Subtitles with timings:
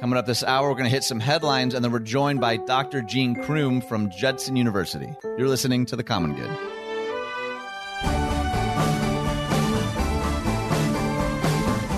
[0.00, 2.58] Coming up this hour, we're going to hit some headlines, and then we're joined by
[2.58, 3.00] Dr.
[3.00, 5.08] Gene Crume from Judson University.
[5.38, 6.50] You're listening to The Common Good.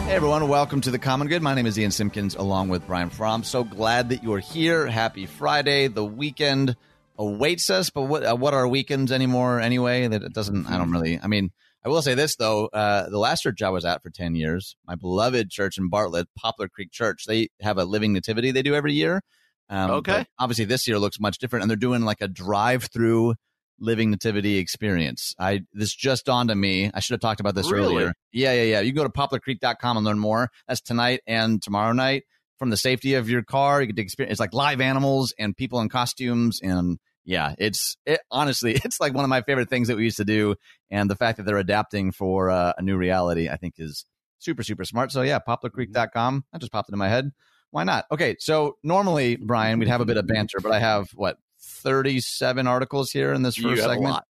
[0.05, 1.43] Hey everyone, welcome to The Common Good.
[1.43, 3.43] My name is Ian Simpkins along with Brian Fromm.
[3.43, 4.87] So glad that you're here.
[4.87, 5.89] Happy Friday.
[5.89, 6.77] The weekend
[7.19, 10.07] awaits us, but what, uh, what are weekends anymore anyway?
[10.07, 11.51] That it doesn't, I don't really, I mean,
[11.85, 14.77] I will say this though: uh, the last church I was at for ten years,
[14.87, 18.75] my beloved church in Bartlett, Poplar Creek Church, they have a living nativity they do
[18.75, 19.23] every year.
[19.71, 20.25] Um, okay.
[20.39, 23.35] Obviously, this year looks much different, and they're doing like a drive-through
[23.81, 25.35] living nativity experience.
[25.39, 26.91] I this just dawned on me.
[26.93, 27.95] I should have talked about this really?
[27.95, 28.15] earlier.
[28.33, 28.81] Yeah, yeah, yeah.
[28.81, 30.51] You can go to poplarcreek.com and learn more.
[30.67, 32.25] That's tonight and tomorrow night
[32.59, 33.81] from the safety of your car.
[33.81, 37.99] You get to experience it's like live animals and people in costumes and yeah, it's
[38.07, 40.57] it, honestly, it's like one of my favorite things that we used to do,
[40.91, 44.07] and the fact that they're adapting for uh, a new reality, I think, is
[44.39, 45.13] super super smart.
[45.13, 46.45] So yeah, poplarcreek.com.
[46.53, 47.31] That just popped into my head.
[47.71, 48.07] Why not?
[48.11, 52.67] Okay, so normally Brian, we'd have a bit of banter, but I have what thirty-seven
[52.67, 54.25] articles here in this first segment.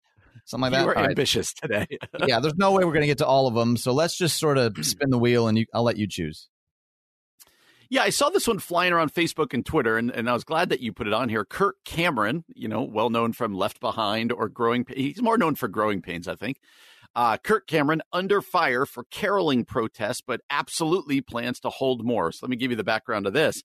[0.44, 0.96] Something like you that.
[0.96, 1.86] You are ambitious today.
[2.26, 3.76] yeah, there's no way we're going to get to all of them.
[3.76, 6.48] So let's just sort of spin the wheel, and you, I'll let you choose.
[7.90, 10.68] Yeah, I saw this one flying around Facebook and Twitter, and, and I was glad
[10.68, 11.44] that you put it on here.
[11.44, 15.68] Kirk Cameron, you know, well known from Left Behind or Growing He's more known for
[15.68, 16.60] Growing Pains, I think.
[17.14, 22.30] Uh, Kirk Cameron under fire for caroling protests, but absolutely plans to hold more.
[22.30, 23.62] So let me give you the background of this.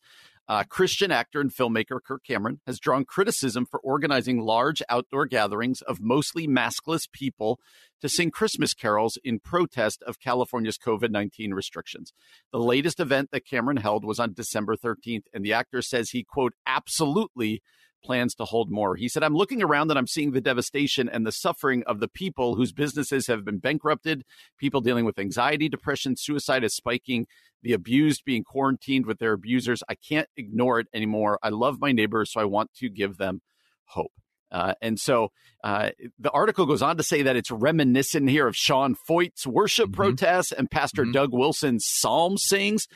[0.47, 5.81] Uh, Christian actor and filmmaker Kirk Cameron has drawn criticism for organizing large outdoor gatherings
[5.81, 7.59] of mostly maskless people
[8.01, 12.11] to sing Christmas carols in protest of California's COVID 19 restrictions.
[12.51, 16.23] The latest event that Cameron held was on December 13th, and the actor says he,
[16.23, 17.61] quote, absolutely
[18.03, 18.95] plans to hold more.
[18.95, 22.07] He said, I'm looking around and I'm seeing the devastation and the suffering of the
[22.07, 24.23] people whose businesses have been bankrupted,
[24.57, 27.27] people dealing with anxiety, depression, suicide is spiking,
[27.61, 29.81] the abused being quarantined with their abusers.
[29.87, 31.39] I can't ignore it anymore.
[31.41, 33.41] I love my neighbors, so I want to give them
[33.85, 34.11] hope.
[34.51, 35.31] Uh, and so
[35.63, 35.89] uh,
[36.19, 39.95] the article goes on to say that it's reminiscent here of Sean Feucht's worship mm-hmm.
[39.95, 41.11] protests and Pastor mm-hmm.
[41.11, 42.87] Doug Wilson's psalm sings.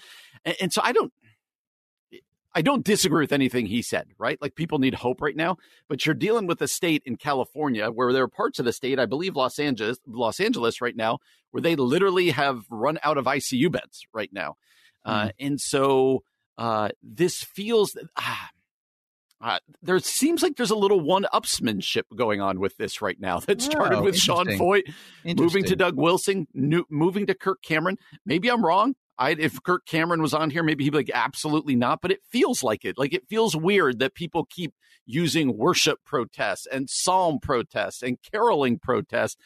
[0.45, 1.11] And, and so I don't
[2.57, 4.41] I don't disagree with anything he said, right?
[4.41, 5.57] Like people need hope right now,
[5.87, 8.97] but you're dealing with a state in California where there are parts of the state,
[8.97, 11.19] I believe Los Angeles, Los Angeles right now,
[11.51, 14.55] where they literally have run out of ICU beds right now.
[15.05, 15.11] Mm.
[15.11, 16.23] Uh, and so
[16.57, 18.49] uh, this feels ah,
[19.39, 23.39] uh, there seems like there's a little one-upsmanship going on with this right now.
[23.45, 24.91] That started oh, with Sean Feucht
[25.23, 27.97] moving to Doug Wilson, new, moving to Kirk Cameron.
[28.25, 28.95] Maybe I'm wrong.
[29.17, 32.01] I if Kirk Cameron was on here, maybe he'd be like, absolutely not.
[32.01, 32.97] But it feels like it.
[32.97, 34.73] Like it feels weird that people keep
[35.05, 39.37] using worship protests and psalm protests and caroling protests.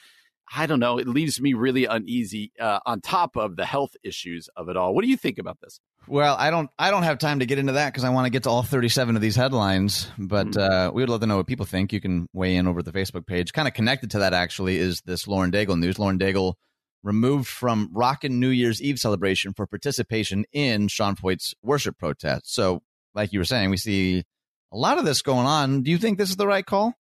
[0.53, 0.97] I don't know.
[0.97, 2.51] It leaves me really uneasy.
[2.59, 5.59] Uh, on top of the health issues of it all, what do you think about
[5.61, 5.79] this?
[6.07, 6.69] Well, I don't.
[6.77, 8.63] I don't have time to get into that because I want to get to all
[8.63, 10.09] thirty-seven of these headlines.
[10.17, 10.59] But mm-hmm.
[10.59, 11.93] uh, we would love to know what people think.
[11.93, 13.53] You can weigh in over the Facebook page.
[13.53, 15.99] Kind of connected to that, actually, is this Lauren Daigle news.
[15.99, 16.55] Lauren Daigle
[17.03, 22.53] removed from Rockin' New Year's Eve celebration for participation in Sean Feucht's worship protest.
[22.53, 22.81] So,
[23.13, 24.23] like you were saying, we see
[24.71, 25.83] a lot of this going on.
[25.83, 26.95] Do you think this is the right call?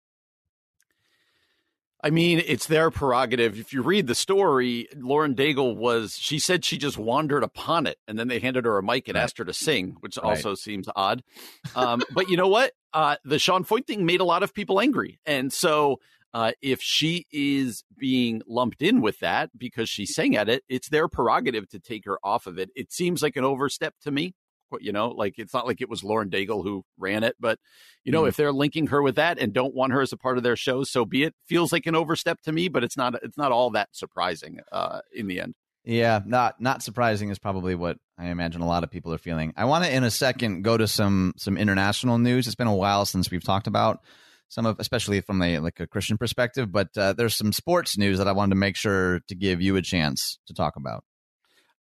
[2.03, 3.59] I mean, it's their prerogative.
[3.59, 7.97] If you read the story, Lauren Daigle was, she said she just wandered upon it
[8.07, 9.23] and then they handed her a mic and right.
[9.23, 10.29] asked her to sing, which right.
[10.29, 11.23] also seems odd.
[11.75, 12.73] Um, but you know what?
[12.93, 15.19] Uh, the Sean Feucht thing made a lot of people angry.
[15.25, 15.99] And so
[16.33, 20.89] uh, if she is being lumped in with that because she sang at it, it's
[20.89, 22.69] their prerogative to take her off of it.
[22.75, 24.33] It seems like an overstep to me.
[24.81, 27.57] You know, like it's not like it was Lauren Daigle who ran it, but
[28.03, 28.27] you know, mm.
[28.27, 30.57] if they're linking her with that and don't want her as a part of their
[30.57, 31.33] show, so be it.
[31.45, 33.15] Feels like an overstep to me, but it's not.
[33.23, 35.53] It's not all that surprising uh, in the end.
[35.85, 39.53] Yeah, not not surprising is probably what I imagine a lot of people are feeling.
[39.55, 42.45] I want to in a second go to some some international news.
[42.45, 44.01] It's been a while since we've talked about
[44.49, 46.71] some of, especially from a like a Christian perspective.
[46.71, 49.75] But uh, there's some sports news that I wanted to make sure to give you
[49.75, 51.03] a chance to talk about.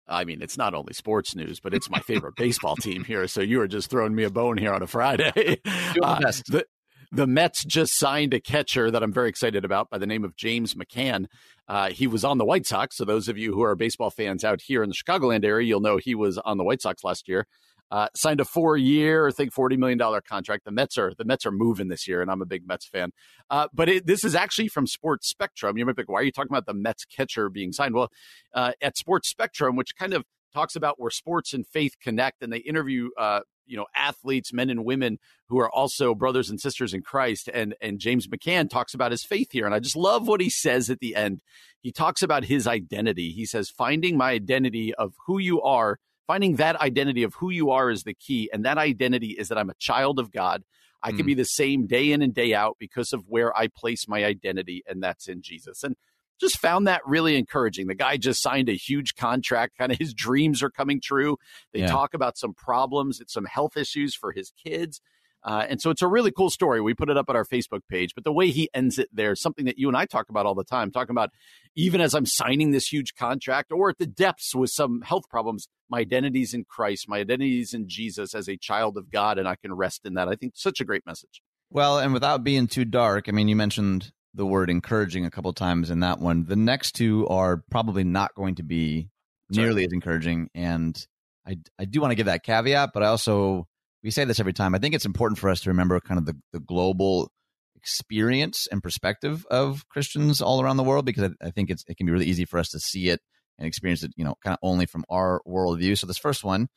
[0.09, 3.27] I mean, it's not only sports news, but it's my favorite baseball team here.
[3.27, 5.59] So you are just throwing me a bone here on a Friday.
[6.01, 6.19] Uh,
[6.49, 6.65] the,
[7.11, 10.35] the Mets just signed a catcher that I'm very excited about by the name of
[10.35, 11.25] James McCann.
[11.67, 12.97] Uh, he was on the White Sox.
[12.97, 15.81] So those of you who are baseball fans out here in the Chicagoland area, you'll
[15.81, 17.47] know he was on the White Sox last year.
[17.89, 20.65] Uh, signed a four-year, I think, forty million dollar contract.
[20.65, 23.11] The Mets are the Mets are moving this year, and I'm a big Mets fan.
[23.49, 25.77] Uh, but it, this is actually from Sports Spectrum.
[25.77, 28.09] You might be like, "Why are you talking about the Mets catcher being signed?" Well,
[28.53, 32.51] uh, at Sports Spectrum, which kind of talks about where sports and faith connect, and
[32.51, 35.19] they interview uh, you know athletes, men and women
[35.49, 37.49] who are also brothers and sisters in Christ.
[37.53, 40.49] And and James McCann talks about his faith here, and I just love what he
[40.49, 41.41] says at the end.
[41.79, 43.31] He talks about his identity.
[43.31, 47.71] He says, "Finding my identity of who you are." Finding that identity of who you
[47.71, 48.49] are is the key.
[48.53, 50.63] And that identity is that I'm a child of God.
[51.01, 51.27] I can Mm.
[51.27, 54.83] be the same day in and day out because of where I place my identity,
[54.87, 55.83] and that's in Jesus.
[55.83, 55.95] And
[56.39, 57.87] just found that really encouraging.
[57.87, 61.37] The guy just signed a huge contract, kind of his dreams are coming true.
[61.73, 61.87] They Yeah.
[61.91, 65.01] talk about some problems, it's some health issues for his kids.
[65.43, 66.81] Uh, and so it's a really cool story.
[66.81, 69.35] We put it up on our Facebook page, but the way he ends it there,
[69.35, 71.29] something that you and I talk about all the time, talking about
[71.75, 75.67] even as I'm signing this huge contract or at the depths with some health problems,
[75.89, 79.55] my identity's in Christ, my identity's in Jesus as a child of God, and I
[79.55, 80.27] can rest in that.
[80.27, 81.41] I think such a great message.
[81.69, 85.51] Well, and without being too dark, I mean, you mentioned the word encouraging a couple
[85.53, 86.45] times in that one.
[86.45, 89.09] The next two are probably not going to be
[89.49, 90.49] nearly as encouraging.
[90.53, 91.07] And
[91.45, 93.67] I, I do want to give that caveat, but I also,
[94.03, 94.75] we say this every time.
[94.75, 97.31] I think it's important for us to remember kind of the, the global
[97.75, 101.97] experience and perspective of Christians all around the world because I, I think it's, it
[101.97, 103.21] can be really easy for us to see it
[103.57, 105.97] and experience it, you know, kind of only from our worldview.
[105.97, 106.67] So this first one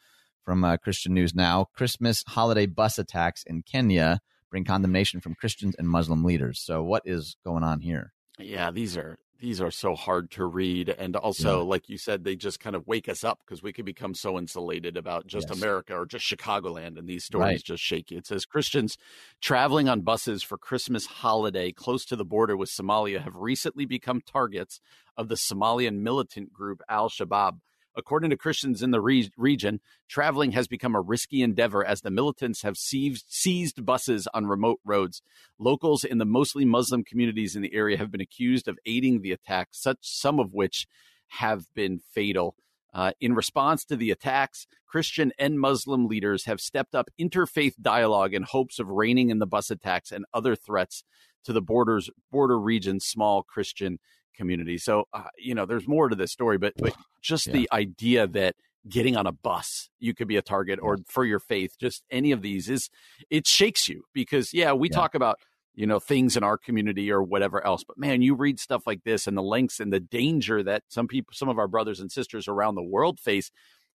[0.44, 4.20] from uh, Christian News Now Christmas holiday bus attacks in Kenya
[4.50, 6.61] bring condemnation from Christians and Muslim leaders.
[6.62, 8.12] So what is going on here?
[8.38, 11.64] Yeah, these are these are so hard to read and also Yeah.
[11.69, 14.38] like you said they just kind of wake us up because we can become so
[14.38, 15.58] insulated about just Yes.
[15.58, 17.62] America or just Chicagoland and these stories Right.
[17.64, 18.19] just shake you.
[18.19, 18.96] It says Christians
[19.40, 24.20] traveling on buses for Christmas holiday close to the border with Somalia have recently become
[24.20, 24.81] targets
[25.16, 27.60] of the Somalian militant group Al-Shabaab.
[27.96, 32.10] According to Christians in the re- region, traveling has become a risky endeavor as the
[32.10, 35.22] militants have seized, seized buses on remote roads.
[35.58, 39.32] Locals in the mostly Muslim communities in the area have been accused of aiding the
[39.32, 40.87] attack, such some of which
[41.28, 42.54] have been fatal.
[42.92, 48.34] Uh, in response to the attacks, Christian and Muslim leaders have stepped up interfaith dialogue
[48.34, 51.04] in hopes of reining in the bus attacks and other threats
[51.44, 53.98] to the borders border region's small Christian
[54.35, 54.79] community.
[54.79, 57.53] So, uh, you know, there's more to this story, but but just Yeah.
[57.53, 58.56] the idea that
[58.88, 62.32] getting on a bus you could be a target or for your faith just any
[62.32, 62.88] of these is
[63.29, 64.97] it shakes you because yeah we Yeah.
[64.97, 65.38] talk about
[65.75, 69.05] you know things in our community or whatever else but man you read stuff like
[69.05, 72.11] this and the lengths and the danger that some people some of our brothers and
[72.11, 73.50] sisters around the world face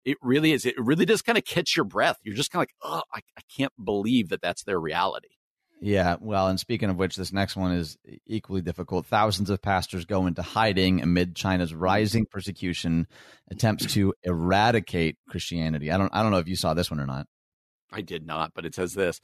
[0.03, 2.63] it really is it really does kind of catch your breath you're just kind of
[2.63, 5.29] like oh I, I can't believe that that's their reality
[5.85, 9.05] Yeah, well, and speaking of which, this next one is equally difficult.
[9.05, 13.05] Thousands of pastors go into hiding amid China's rising persecution,
[13.51, 15.91] attempts to eradicate Christianity.
[15.91, 17.27] I don't, I don't know if you saw this one or not.
[17.91, 19.19] I did not, but it says this.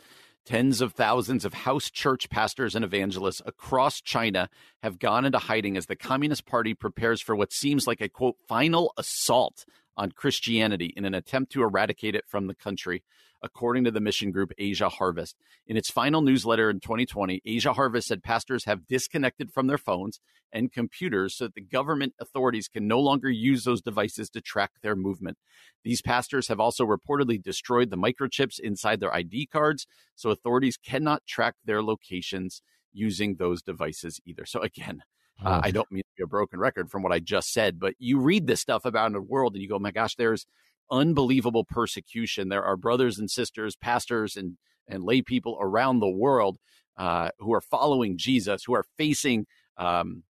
[0.46, 4.50] Tens of thousands of house church pastors and evangelists across China
[4.84, 8.36] have gone into hiding as the Communist Party prepares for what seems like a quote
[8.50, 9.64] final assault
[9.98, 13.04] on Christianity in an attempt to eradicate it from the country,
[13.42, 15.36] according to the mission group Asia Harvest.
[15.68, 20.20] In its final newsletter in 2020, Asia Harvest said pastors have disconnected from their phones
[20.52, 24.72] and computers so that the government authorities can no longer use those devices to track
[24.82, 25.38] their movement.
[25.84, 31.26] These pastors have also reportedly destroyed the microchips inside their ID cards, so authorities cannot
[31.26, 34.46] track their locations using those devices either.
[34.46, 35.04] So, again,
[35.44, 37.94] uh, I don't mean to be a broken record from what I just said, but
[38.00, 40.46] you read this stuff about in the world and you go, my gosh, there's
[40.92, 42.50] unbelievable persecution.
[42.50, 44.58] There are brothers and sisters, pastors and,
[44.88, 46.58] and lay people around the world
[46.98, 49.46] uh, who are following Jesus, who are facing
[49.78, 50.24] um,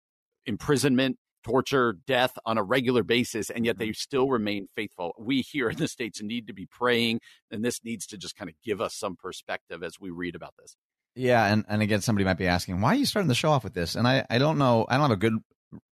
[0.45, 5.15] imprisonment, torture, death on a regular basis, and yet they still remain faithful.
[5.19, 7.21] We here in the States need to be praying,
[7.51, 10.55] and this needs to just kind of give us some perspective as we read about
[10.59, 10.77] this.
[11.19, 13.65] Yeah, and, and again, somebody might be asking, why are you starting the show off
[13.65, 13.97] with this?
[13.97, 15.35] And I, I don't know, I don't have a good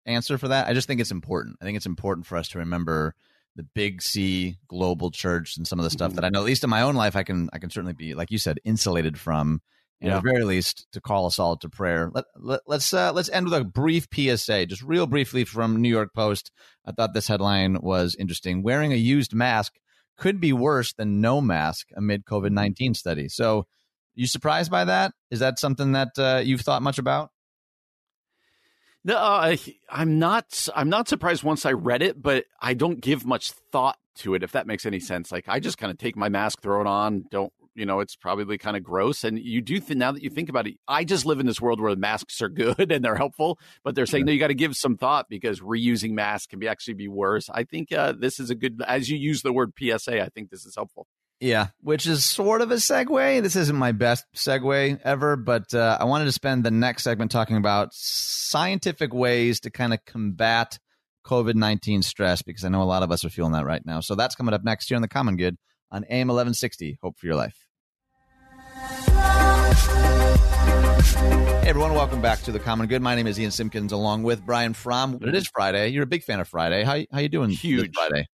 [0.06, 0.68] answer for that.
[0.68, 1.58] I just think it's important.
[1.62, 3.16] I think it's important for us to remember
[3.56, 6.64] the big C global church and some of the stuff that I know, at least
[6.64, 9.62] in my own life, I can I can certainly be, like you said, insulated from.
[10.02, 10.18] And Yeah.
[10.18, 12.12] at the very least, to call us all to prayer.
[12.14, 15.88] Let, let, let's uh, let's end with a brief PSA, just real briefly from New
[15.88, 16.52] York Post.
[16.86, 18.64] I thought this headline was interesting.
[18.64, 19.76] Wearing a used mask
[20.18, 23.30] could be worse than no mask amid COVID nineteen study.
[23.30, 23.68] So,
[24.16, 25.14] you surprised by that?
[25.32, 27.32] Is that something that uh, you've thought much about?
[29.06, 30.70] No, I, I'm not.
[30.76, 34.44] I'm not surprised once I read it, but I don't give much thought to it.
[34.44, 36.88] If that makes any sense, like I just kind of take my mask, throw it
[36.88, 37.26] on.
[37.30, 38.00] Don't you know?
[38.00, 39.26] It's probably kind of gross.
[39.26, 41.60] And you do th- now that you think about it, I just live in this
[41.60, 44.48] world where the masks are good and they're helpful, but they're saying no, you got
[44.48, 47.50] to give some thought because reusing masks can be actually be worse.
[47.50, 48.82] I think uh, this is a good.
[48.88, 51.08] As you use the word PSA, I think this is helpful.
[51.44, 53.44] Yeah, which is sort of a segue.
[53.44, 57.32] This isn't my best segue ever, but uh, I wanted to spend the next segment
[57.32, 60.80] talking about scientific ways to kind of combat
[61.26, 64.00] COVID 19 stress because I know a lot of us are feeling that right now.
[64.00, 65.58] So that's coming up next here on The Common Good
[65.92, 67.00] on AM 1160.
[67.02, 67.58] Hope for your life.
[71.60, 73.02] Hey everyone, welcome back to The Common Good.
[73.02, 75.18] My name is Ian Simpkins along with Brian Fromm.
[75.18, 75.90] But it is Friday.
[75.90, 76.86] You're a big fan of Friday.
[76.86, 77.94] How, how you doing Huge.
[77.94, 78.28] Friday?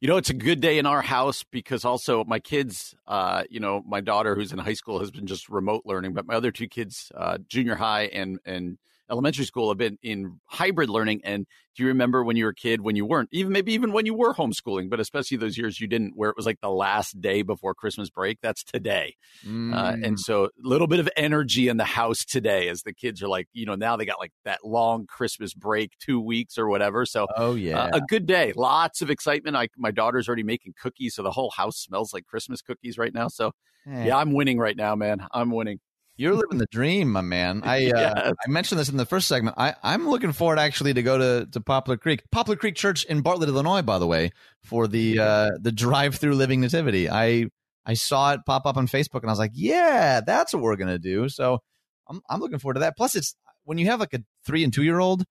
[0.00, 3.58] You know, it's a good day in our house because also my kids, uh, you
[3.58, 6.52] know, my daughter who's in high school has been just remote learning, but my other
[6.52, 8.78] two kids, uh, junior high and and
[9.10, 11.20] elementary school have been in hybrid learning.
[11.24, 11.46] And
[11.76, 14.06] do you remember when you were a kid, when you weren't, even maybe even when
[14.06, 17.20] you were homeschooling, but especially those years you didn't, where it was like the last
[17.20, 18.38] day before Christmas break?
[18.42, 19.14] That's today.
[19.46, 19.74] Mm.
[19.74, 20.18] Uh, and mm.
[20.18, 23.48] so a little bit of energy in the house today as the kids are like,
[23.52, 27.06] you know, now they got like that long Christmas break, two weeks or whatever.
[27.06, 27.84] So, oh, yeah.
[27.84, 28.52] Uh, a good day.
[28.56, 29.56] Lots of excitement.
[29.56, 31.14] I, my daughter's already making cookies.
[31.14, 33.28] So the whole house smells like Christmas cookies right now.
[33.28, 33.52] So,
[33.86, 35.26] yeah, I'm winning right now, man.
[35.32, 35.80] I'm winning.
[36.18, 37.62] You're living the dream, my man.
[37.64, 38.32] I uh.
[38.44, 39.56] I mentioned this in the first segment.
[39.56, 43.22] I, I'm looking forward actually to go to, to Poplar Creek, Poplar Creek Church in
[43.22, 44.32] Bartlett, Illinois, by the way,
[44.64, 47.08] for the uh, the drive through Living Nativity.
[47.08, 47.46] I
[47.86, 50.76] I saw it pop up on Facebook and I was like, yeah, that's what we're
[50.76, 51.28] gonna do.
[51.28, 51.60] So
[52.08, 52.96] I'm I'm looking forward to that.
[52.96, 55.24] Plus, it's when you have like a three and two year old,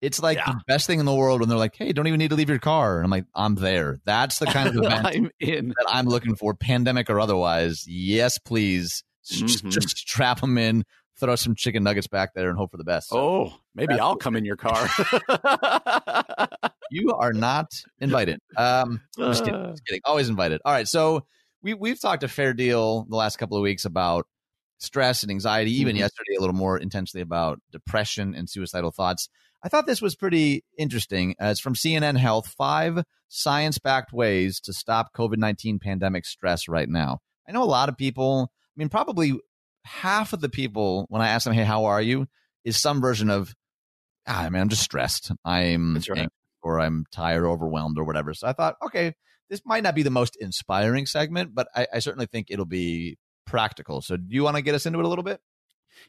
[0.00, 0.46] it's like yeah.
[0.46, 2.48] the best thing in the world when they're like, hey, don't even need to leave
[2.48, 2.96] your car.
[2.96, 4.00] And I'm like, I'm there.
[4.04, 5.68] That's the kind of event I'm in.
[5.68, 7.86] that I'm looking for, pandemic or otherwise.
[7.86, 9.70] Yes, please mm-hmm.
[9.70, 10.84] just strap them in,
[11.18, 13.10] throw some chicken nuggets back there, and hope for the best.
[13.10, 14.88] So, oh, maybe I'll come in your car.
[16.90, 18.40] you are not invited.
[18.56, 20.00] Um, just kidding, just kidding.
[20.04, 20.60] Always invited.
[20.64, 21.24] All right, so
[21.62, 24.26] we we've talked a fair deal the last couple of weeks about
[24.78, 25.72] stress and anxiety.
[25.72, 26.00] Even mm-hmm.
[26.00, 29.28] yesterday, a little more intensely about depression and suicidal thoughts.
[29.62, 31.34] I thought this was pretty interesting.
[31.40, 36.88] Uh, it's from CNN Health: five science-backed ways to stop COVID nineteen pandemic stress right
[36.88, 37.20] now.
[37.48, 39.38] I know a lot of people mean, probably
[39.84, 42.26] half of the people when I ask them, "Hey, how are you?"
[42.64, 43.54] is some version of,
[44.26, 45.32] "Ah, mean, I'm just stressed.
[45.44, 46.28] I'm right.
[46.62, 49.14] or I'm tired, or overwhelmed, or whatever." So I thought, okay,
[49.48, 53.18] this might not be the most inspiring segment, but I, I certainly think it'll be
[53.46, 54.00] practical.
[54.00, 55.40] So, do you want to get us into it a little bit?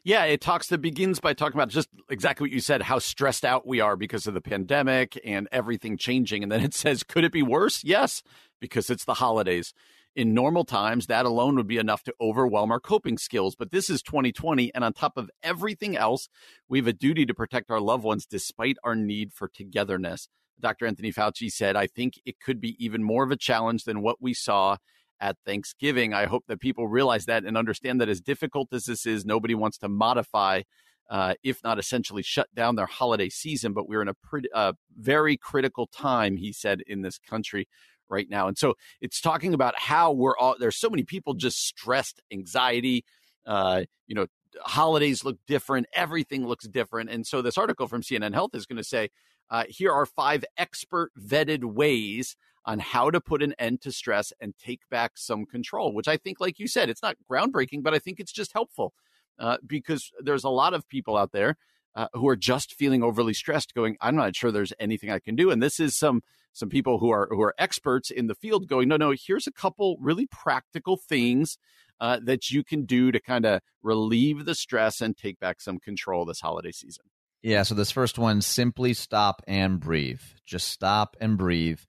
[0.04, 0.72] Yeah, it talks.
[0.72, 3.98] It begins by talking about just exactly what you said, how stressed out we are
[3.98, 7.84] because of the pandemic and everything changing, and then it says, "Could it be worse?"
[7.84, 8.24] Yes,
[8.60, 9.74] because it's the holidays.
[10.14, 13.56] In normal times, that alone would be enough to overwhelm our coping skills.
[13.56, 16.28] But this is 2020, and on top of everything else,
[16.68, 20.28] we have a duty to protect our loved ones despite our need for togetherness.
[20.60, 20.86] Dr.
[20.86, 24.22] Anthony Fauci said, I think it could be even more of a challenge than what
[24.22, 24.76] we saw
[25.22, 26.14] at Thanksgiving.
[26.14, 29.56] I hope that people realize that and understand that as difficult as this is, nobody
[29.56, 30.64] wants to modify,
[31.10, 33.72] uh, if not essentially shut down their holiday season.
[33.72, 37.70] But we're in a pretty, uh, very critical time, he said, in this country
[38.12, 38.48] right now.
[38.48, 43.06] And so it's talking about how we're all there's so many people just stressed, anxiety,
[43.46, 44.28] uh, you know,
[44.62, 47.10] holidays look different, everything looks different.
[47.10, 49.10] And so this article from CNN Health is going to say
[49.50, 54.32] uh, here are five expert vetted ways on how to put an end to stress
[54.40, 57.94] and take back some control, which I think, like you said, it's not groundbreaking, but
[57.94, 58.94] I think it's just helpful
[59.40, 61.58] uh, because there's a lot of people out there
[61.96, 65.36] uh, who are just feeling overly stressed, going, "I'm not sure there's anything I can
[65.36, 66.22] do." And this is some
[66.54, 69.52] some people who are who are experts in the field going, "No, no, here's a
[69.52, 71.58] couple really practical things
[72.00, 75.80] uh, that you can do to kind of relieve the stress and take back some
[75.80, 77.06] control this holiday season."
[77.42, 77.64] Yeah.
[77.64, 80.22] So this first one, simply stop and breathe.
[80.46, 81.80] Just stop and breathe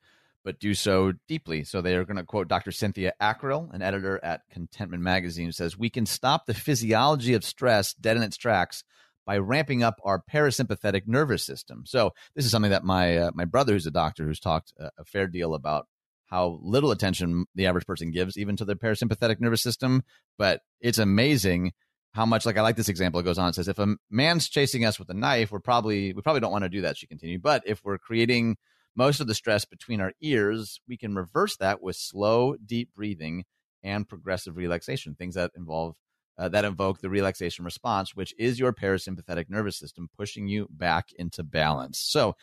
[0.45, 1.65] but do so deeply.
[1.65, 2.73] So they are going to quote Dr.
[2.73, 7.95] Cynthia Ackrill, an editor at Contentment Magazine, says, We can stop the physiology of stress
[7.95, 8.85] dead in its tracks
[9.27, 11.85] by ramping up our parasympathetic nervous system.
[11.87, 14.91] So this is something that my uh, my brother, who's a doctor, who's talked a,
[14.99, 15.87] a, fair deal about
[16.27, 20.03] how little attention the average person gives even to their parasympathetic nervous system.
[20.39, 21.73] But it's amazing
[22.13, 22.47] how much.
[22.47, 23.21] Like I like this example.
[23.21, 23.51] It goes on.
[23.51, 26.53] It says if a man's chasing us with a knife, we're probably we probably don't
[26.53, 26.97] want to do that.
[26.97, 27.43] She continued.
[27.43, 28.57] But if we're creating
[28.95, 33.45] most of the stress between our ears, we can reverse that with slow, deep breathing
[33.83, 35.15] and progressive relaxation.
[35.15, 35.97] Things that involve
[36.39, 41.09] uh, that invoke the relaxation response, which is your parasympathetic nervous system pushing you back
[41.17, 41.99] into balance.
[41.99, 42.35] So,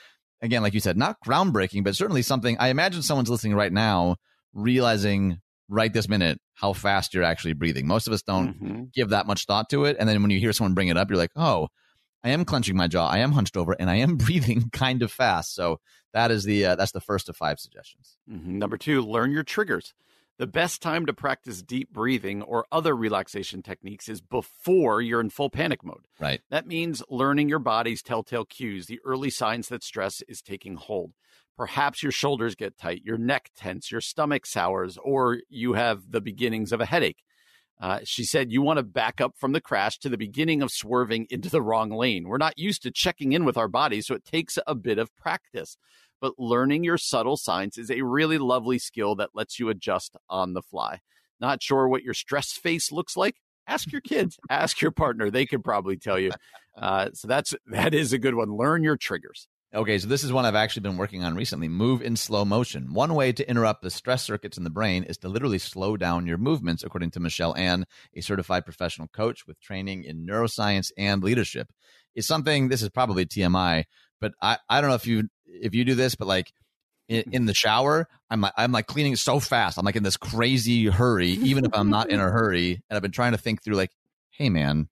[0.41, 4.17] again, like you said, not groundbreaking, but certainly something I imagine someone's listening right now
[4.53, 7.87] realizing right this minute how fast you're actually breathing.
[7.87, 8.83] Most of us don't mm-hmm.
[8.93, 9.97] give that much thought to it.
[9.99, 11.69] And then when you hear someone bring it up, you're like, oh,
[12.23, 15.11] I am clenching my jaw, I am hunched over, and I am breathing kind of
[15.11, 15.55] fast.
[15.55, 15.79] So
[16.13, 18.17] that is the uh, that's the first of five suggestions.
[18.29, 18.57] Mm-hmm.
[18.57, 19.93] Number two, learn your triggers.
[20.39, 25.29] The best time to practice deep breathing or other relaxation techniques is before you're in
[25.29, 26.05] full panic mode.
[26.17, 26.39] Right.
[26.49, 31.11] That means learning your body's telltale cues, the early signs that stress is taking hold.
[31.57, 36.21] Perhaps your shoulders get tight, your neck tense, your stomach sours, or you have the
[36.21, 37.21] beginnings of a headache.
[37.81, 40.71] Uh, she said, You want to back up from the crash to the beginning of
[40.71, 42.29] swerving into the wrong lane.
[42.29, 45.13] We're not used to checking in with our bodies, so it takes a bit of
[45.17, 45.75] practice
[46.21, 50.53] but learning your subtle signs is a really lovely skill that lets you adjust on
[50.53, 50.99] the fly.
[51.39, 53.35] Not sure what your stress face looks like?
[53.67, 55.29] Ask your kids, ask your partner.
[55.29, 56.31] They could probably tell you.
[56.77, 58.55] Uh, so that's that is a good one.
[58.55, 59.47] Learn your triggers.
[59.71, 61.67] Okay, so this is one I've actually been working on recently.
[61.67, 62.91] Move in slow motion.
[62.91, 66.25] One way to interrupt the stress circuits in the brain is to literally slow down
[66.25, 67.85] your movements, according to Michelle Ann,
[68.15, 71.71] a certified professional coach with training in neuroscience and leadership.
[72.15, 73.83] It's something this is probably TMI,
[74.19, 76.51] but I, I don't know if you if you do this, but like
[77.07, 77.33] in, hmm.
[77.33, 79.77] in the shower, I'm like, I'm like cleaning so fast.
[79.77, 82.81] I'm like in this crazy hurry, even if I'm not in a hurry.
[82.89, 83.91] And I've been trying to think through like,
[84.31, 84.89] hey man,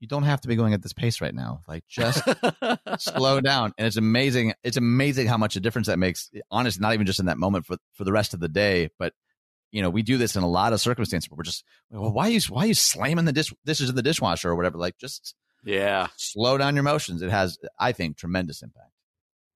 [0.00, 1.62] you don't have to be going at this pace right now.
[1.66, 2.22] Like just
[2.98, 3.72] slow down.
[3.76, 4.54] And it's amazing.
[4.62, 6.30] It's amazing how much a difference that makes.
[6.50, 9.12] Honestly, not even just in that moment for for the rest of the day, but
[9.70, 12.28] you know, we do this in a lot of circumstances where we're just, well, why
[12.28, 14.78] are you why are you slamming the dish dishes in the dishwasher or whatever?
[14.78, 17.22] Like just yeah, slow down your motions.
[17.22, 18.92] It has, I think, tremendous impact.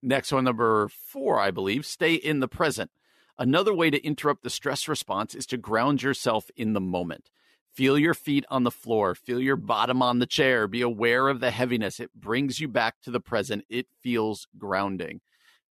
[0.02, 2.90] Next one, number four, I believe, stay in the present.
[3.38, 7.30] Another way to interrupt the stress response is to ground yourself in the moment.
[7.72, 11.40] Feel your feet on the floor, feel your bottom on the chair, be aware of
[11.40, 12.00] the heaviness.
[12.00, 13.64] It brings you back to the present.
[13.70, 15.20] It feels grounding.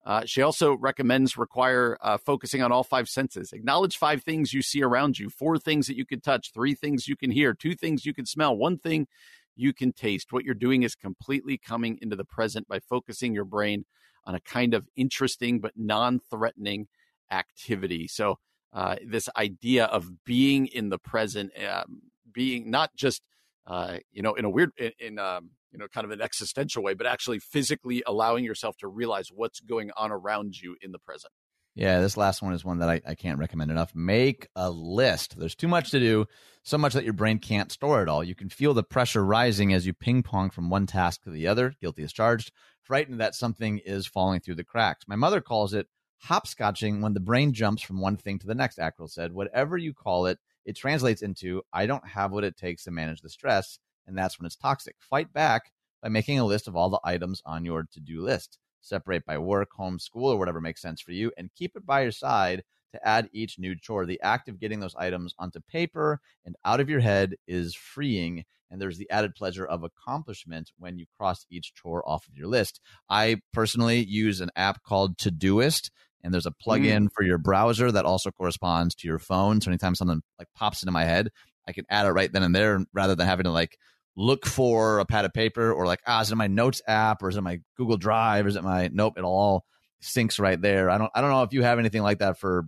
[0.03, 3.53] Uh, she also recommends require uh, focusing on all five senses.
[3.53, 7.07] Acknowledge five things you see around you, four things that you can touch, three things
[7.07, 9.07] you can hear, two things you can smell, one thing
[9.55, 10.31] you can taste.
[10.33, 13.85] What you're doing is completely coming into the present by focusing your brain
[14.25, 16.87] on a kind of interesting but non threatening
[17.31, 18.07] activity.
[18.07, 18.39] So,
[18.73, 22.01] uh, this idea of being in the present, um,
[22.31, 23.21] being not just,
[23.67, 26.83] uh, you know, in a weird, in, in um, you know, kind of an existential
[26.83, 30.99] way, but actually physically allowing yourself to realize what's going on around you in the
[30.99, 31.31] present.
[31.73, 33.95] Yeah, this last one is one that I, I can't recommend enough.
[33.95, 35.39] Make a list.
[35.39, 36.25] There's too much to do,
[36.63, 38.23] so much that your brain can't store it all.
[38.23, 41.47] You can feel the pressure rising as you ping pong from one task to the
[41.47, 42.51] other, guilty as charged,
[42.83, 45.07] frightened that something is falling through the cracks.
[45.07, 45.87] My mother calls it
[46.27, 49.33] hopscotching when the brain jumps from one thing to the next, Ackrill said.
[49.33, 53.21] Whatever you call it, it translates into I don't have what it takes to manage
[53.21, 54.95] the stress, and that's when it's toxic.
[54.99, 55.71] Fight back
[56.01, 59.37] by making a list of all the items on your to do list separate by
[59.37, 62.63] work, home, school, or whatever makes sense for you, and keep it by your side
[62.91, 64.05] to add each new chore.
[64.05, 68.43] The act of getting those items onto paper and out of your head is freeing.
[68.71, 72.47] And there's the added pleasure of accomplishment when you cross each chore off of your
[72.47, 72.79] list.
[73.09, 75.91] I personally use an app called Todoist,
[76.23, 77.09] and there's a plugin mm.
[77.13, 79.59] for your browser that also corresponds to your phone.
[79.59, 81.29] So anytime something like pops into my head,
[81.67, 83.77] I can add it right then and there rather than having to like
[84.15, 87.29] look for a pad of paper or like, ah, is it my notes app or
[87.29, 89.65] is it my Google Drive or is it my nope, it all
[90.01, 90.89] syncs right there.
[90.89, 92.65] I don't I don't know if you have anything like that for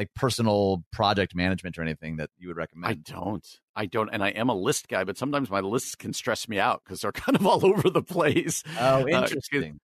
[0.00, 2.90] like personal project management or anything that you would recommend.
[2.90, 3.46] I don't.
[3.76, 6.58] I don't and I am a list guy, but sometimes my lists can stress me
[6.58, 8.62] out because they're kind of all over the place.
[8.78, 9.74] Oh, uh, interesting.
[9.74, 9.78] Uh,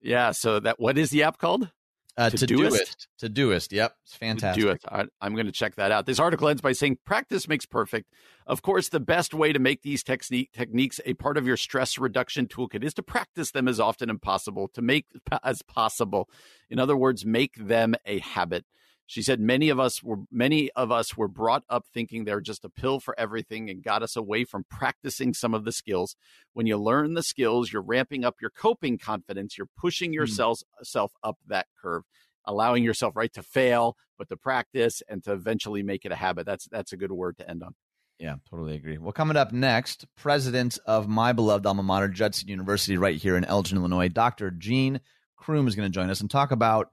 [0.00, 1.70] yeah, so that what is the app called?
[2.16, 3.06] Uh, Todoist.
[3.22, 3.70] Todoist.
[3.70, 3.94] Yep.
[4.04, 4.64] It's fantastic.
[4.64, 4.80] Do it.
[4.88, 6.06] I, I'm going to check that out.
[6.06, 8.12] This article ends by saying practice makes perfect.
[8.44, 11.96] Of course, the best way to make these technique, techniques a part of your stress
[11.96, 15.06] reduction toolkit is to practice them as often as possible, to make
[15.44, 16.28] as possible.
[16.68, 18.64] In other words, make them a habit.
[19.08, 22.66] She said many of us were many of us were brought up thinking they're just
[22.66, 26.14] a pill for everything and got us away from practicing some of the skills.
[26.52, 30.14] When you learn the skills, you're ramping up your coping confidence, you're pushing hmm.
[30.16, 30.86] yourself mm.
[30.86, 32.02] self up that curve,
[32.44, 36.44] allowing yourself right to fail, but to practice and to eventually make it a habit.
[36.44, 37.74] That's that's a good word to end on.
[38.18, 38.98] Yeah, totally agree.
[38.98, 43.46] Well, coming up next, president of my beloved alma mater, Judson University, right here in
[43.46, 44.50] Elgin, Illinois, Dr.
[44.50, 45.00] Gene
[45.40, 46.90] Crume is going to join us and talk about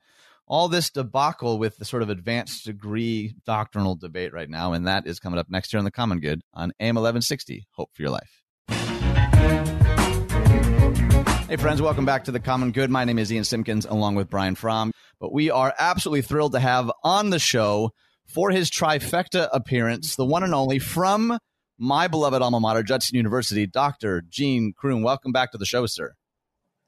[0.48, 5.08] all this debacle with the sort of advanced degree doctrinal debate right now, and that
[5.08, 7.66] is coming up next year on the Common Good on AM 1160.
[7.72, 8.44] Hope for your life.
[11.48, 12.90] Hey, friends, welcome back to the Common Good.
[12.90, 14.92] My name is Ian Simpkins, along with Brian Fromm.
[15.20, 17.92] But we are absolutely thrilled to have on the show
[18.28, 21.38] for his trifecta appearance, the one and only from
[21.78, 24.24] my beloved alma mater, Judson University, Dr.
[24.28, 25.04] Gene Crume.
[25.04, 26.14] Welcome back to the show, sir.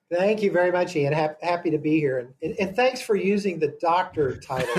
[0.09, 1.11] Thank you very much, Ian.
[1.11, 4.73] Ha- happy to be here, and, and, thanks for using the doctor title.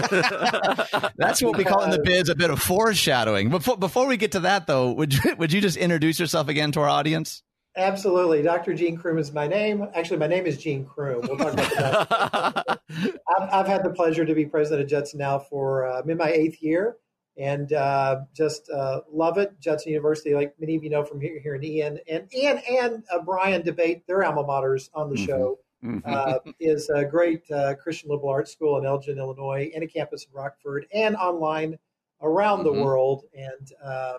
[1.16, 3.50] That's what we call in the biz a bit of foreshadowing.
[3.50, 6.72] Before before we get to that, though, would you, would you just introduce yourself again
[6.72, 7.42] to our audience?
[7.76, 8.72] Absolutely, Dr.
[8.72, 9.86] Gene Crume is my name.
[9.94, 11.28] Actually, my name is Gene Crume.
[11.28, 12.80] We'll talk about that.
[13.38, 16.16] I've, I've, had the pleasure to be president of Judson now for uh, I'm in
[16.16, 16.96] my eighth year,
[17.38, 19.58] and uh, just uh, love it.
[19.60, 23.04] Judson University, like many of you know from here, here in Ian and Ian and
[23.12, 25.26] uh, Brian debate their alma maters on the mm-hmm.
[25.26, 25.58] show.
[25.84, 26.00] Mm-hmm.
[26.04, 30.26] Uh, is a great uh, Christian liberal arts school in Elgin, Illinois, and a campus
[30.26, 31.78] in Rockford, and online
[32.20, 32.78] around mm-hmm.
[32.78, 33.22] the world.
[33.32, 34.18] And um,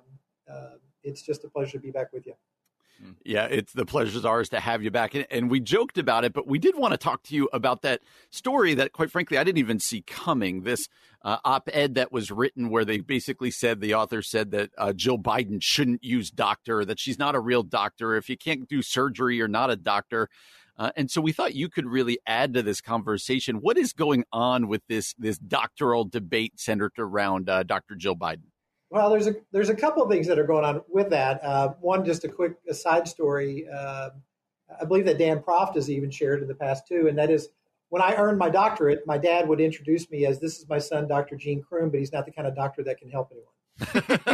[0.49, 0.69] uh,
[1.03, 2.33] it's just a pleasure to be back with you.
[3.23, 5.15] Yeah, it's the pleasure's ours to have you back.
[5.15, 7.81] And, and, we joked about it, but we did want to talk to you about
[7.83, 10.63] that story that, quite frankly, I didn't even see coming.
[10.63, 10.87] This
[11.23, 14.93] uh, op ed that was written where they basically said the author said that uh,
[14.93, 18.15] Jill Biden shouldn't use doctor, that she's not a real doctor.
[18.15, 20.29] If you can't do surgery, you're not a doctor.
[20.77, 23.57] Uh, and so we thought you could really add to this conversation.
[23.57, 27.95] What is going on with this this doctoral debate centered around uh, Dr.
[27.95, 28.48] Jill Biden?
[28.89, 31.43] Well, there's a there's a couple of things that are going on with that.
[31.43, 33.67] Uh, one, just a quick aside story.
[33.71, 34.09] Uh,
[34.79, 37.49] I believe that Dan Proft has even shared in the past too, and that is
[37.89, 41.07] when I earned my doctorate, my dad would introduce me as this is my son,
[41.07, 41.35] Dr.
[41.35, 44.29] Gene Crume, but he's not the kind of doctor that can help anyone.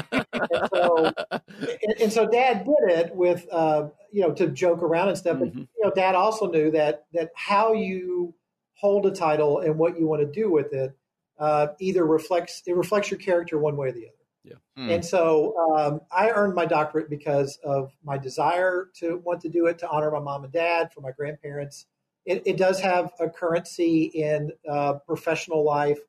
[0.51, 1.13] and, so,
[1.59, 5.39] and, and, so, Dad did it with uh, you know to joke around and stuff.
[5.39, 5.59] But mm-hmm.
[5.59, 8.33] you know, Dad also knew that that how you
[8.73, 10.97] hold a title and what you want to do with it
[11.37, 14.24] uh, either reflects it reflects your character one way or the other.
[14.45, 14.55] Yeah.
[14.77, 14.95] Mm.
[14.95, 19.65] And so um, I earned my doctorate because of my desire to want to do
[19.65, 21.87] it to honor my mom and dad, for my grandparents.
[22.25, 25.99] It, it does have a currency in uh, professional life,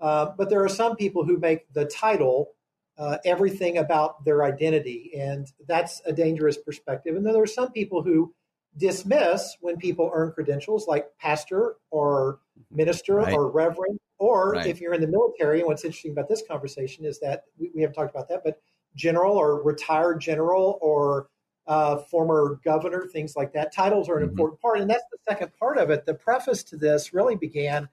[0.00, 2.52] uh, but there are some people who make the title
[2.98, 7.16] uh, everything about their identity, and that's a dangerous perspective.
[7.16, 8.34] And then there are some people who
[8.76, 12.38] dismiss when people earn credentials like pastor or
[12.70, 13.34] minister right.
[13.34, 14.68] or reverend or right.
[14.68, 17.80] if you're in the military, and what's interesting about this conversation is that we, we
[17.80, 18.60] haven't talked about that, but
[18.94, 21.26] general or retired general or
[21.66, 23.74] uh, former governor, things like that.
[23.74, 24.30] Titles are an mm-hmm.
[24.30, 24.78] important part.
[24.78, 26.06] And that's the second part of it.
[26.06, 27.88] The preface to this really began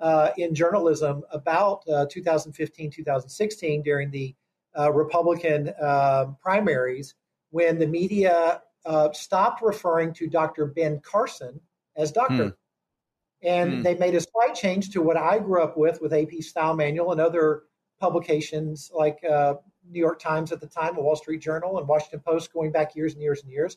[0.00, 4.36] uh, in journalism about uh, 2015, 2016 during the
[4.78, 7.16] uh, Republican um, primaries
[7.50, 10.66] when the media uh, stopped referring to Dr.
[10.66, 11.60] Ben Carson
[11.96, 12.56] as doctor.
[13.42, 13.82] And mm.
[13.82, 17.12] they made a slight change to what I grew up with, with AP Style Manual
[17.12, 17.64] and other
[18.00, 19.54] publications like uh,
[19.90, 22.94] New York Times at the time, the Wall Street Journal, and Washington Post going back
[22.94, 23.76] years and years and years.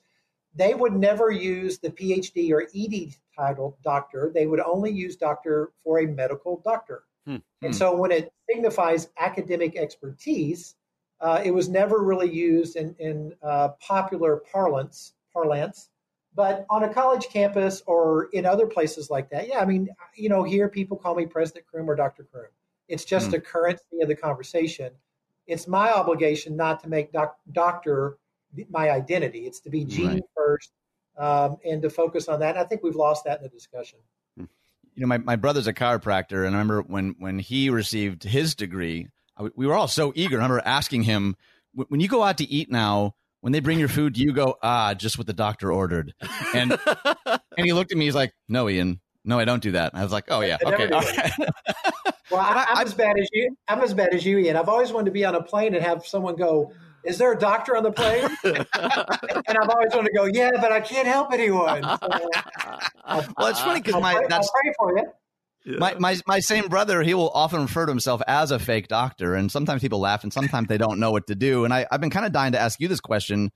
[0.53, 4.31] They would never use the PhD or ED title doctor.
[4.33, 7.03] They would only use doctor for a medical doctor.
[7.27, 7.41] Mm.
[7.61, 7.75] And mm.
[7.75, 10.75] so when it signifies academic expertise,
[11.19, 15.89] uh, it was never really used in, in uh, popular parlance, parlance
[16.35, 20.29] but on a college campus or in other places like that, yeah, I mean, you
[20.29, 22.23] know, here people call me President Crume or Dr.
[22.23, 22.51] Crume.
[22.87, 23.35] It's just mm.
[23.35, 24.91] a currency of the conversation.
[25.47, 28.17] It's my obligation not to make doc- doctor
[28.69, 29.39] my identity.
[29.45, 30.23] It's to be Gene right.
[30.35, 30.71] first
[31.17, 32.55] um, and to focus on that.
[32.55, 33.99] And I think we've lost that in the discussion.
[34.37, 34.45] Hmm.
[34.95, 38.55] You know, my, my brother's a chiropractor, and I remember when when he received his
[38.55, 39.07] degree,
[39.55, 40.35] we were all so eager.
[40.35, 41.35] I remember asking him,
[41.73, 43.15] when you go out to eat now,
[43.45, 46.15] when they bring your food, you go, ah, just what the doctor ordered.
[46.55, 46.79] And
[47.27, 49.93] and he looked at me, he's like, no, Ian, no, I don't do that.
[49.93, 50.89] And I was like, oh yeah, okay.
[52.31, 53.55] well, I, am as bad as you.
[53.67, 54.55] I'm as bad as you, Ian.
[54.55, 57.37] I've always wanted to be on a plane and have someone go, is there a
[57.37, 58.27] doctor on the plane?
[58.43, 58.65] and
[59.59, 61.83] I've always wanted to go, yeah, but I can't help anyone.
[63.07, 65.03] So, well, it's funny because my that's I'll pray for you.
[65.65, 69.33] My, my my same brother, he will often refer to himself as a fake doctor,
[69.33, 71.65] and sometimes people laugh, and sometimes they don't know what to do.
[71.65, 73.51] And I, I've been kind of dying to ask you this question: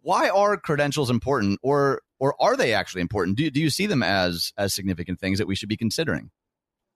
[0.00, 3.36] Why are credentials important, or or are they actually important?
[3.36, 6.30] Do do you see them as as significant things that we should be considering?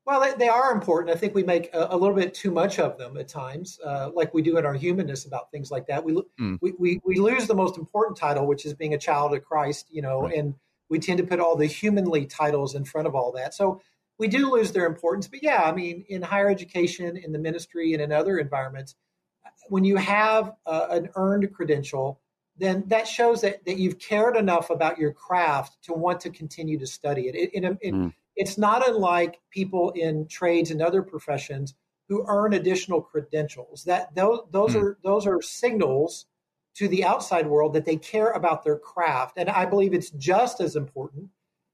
[0.06, 1.14] Well, they, they are important.
[1.14, 4.10] I think we make a, a, little bit too much of them at times, uh,
[4.12, 6.02] like we do in our humanness about things like that.
[6.02, 6.58] We, mm.
[6.60, 9.86] we, we we lose the most important title, which is being a child of Christ,
[9.90, 10.34] you know, right.
[10.34, 10.54] and
[10.88, 13.54] we tend to put all the humanly titles in front of all that.
[13.54, 13.80] So
[14.20, 15.26] we do lose their importance.
[15.26, 18.94] But yeah, I mean, in higher education, in the ministry, and in other environments,
[19.68, 22.20] when you have uh, an earned credential,
[22.58, 26.78] then that shows that, that you've cared enough about your craft to want to continue
[26.78, 27.34] to study it.
[27.34, 28.12] it, it, it mm.
[28.36, 31.74] It's not unlike people in trades and other professions
[32.08, 33.84] who earn additional credentials.
[33.84, 34.82] That those, those mm.
[34.82, 36.26] are those are signals
[36.74, 39.38] to the outside world that they care about their craft.
[39.38, 41.30] And I believe it's just as important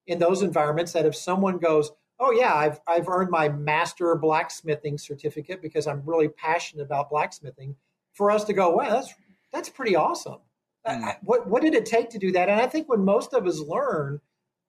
[0.07, 4.99] in those environments that if someone goes, oh yeah, I've I've earned my master blacksmithing
[4.99, 7.77] certificate because I'm really passionate about blacksmithing.
[8.13, 9.15] For us to go, wow, that's
[9.53, 10.39] that's pretty awesome.
[10.87, 11.17] Mm.
[11.23, 12.49] what what did it take to do that?
[12.49, 14.21] And I think when most of us learn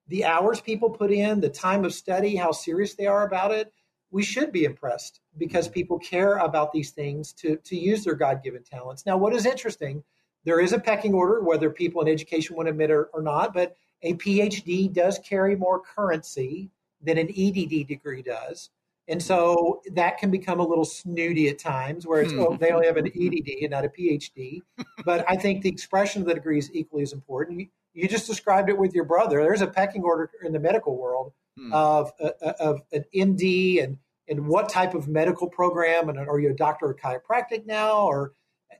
[0.08, 3.72] the hours people put in, the time of study, how serious they are about it,
[4.10, 5.74] we should be impressed because hmm.
[5.74, 9.06] people care about these things to to use their God given talents.
[9.06, 10.02] Now, what is interesting,
[10.44, 13.22] there is a pecking order, whether people in education want to admit it or, or
[13.22, 18.70] not, but a PhD does carry more currency than an EDD degree does.
[19.08, 22.86] And so that can become a little snooty at times where it's, oh, they only
[22.86, 24.60] have an EDD and not a PhD.
[25.04, 27.60] But I think the expression of the degree is equally as important.
[27.60, 29.42] You, you just described it with your brother.
[29.42, 31.72] There's a pecking order in the medical world hmm.
[31.72, 33.96] of, uh, uh of an MD and,
[34.28, 36.10] and what type of medical program.
[36.10, 38.02] And are you a doctor of chiropractic now?
[38.02, 38.32] Or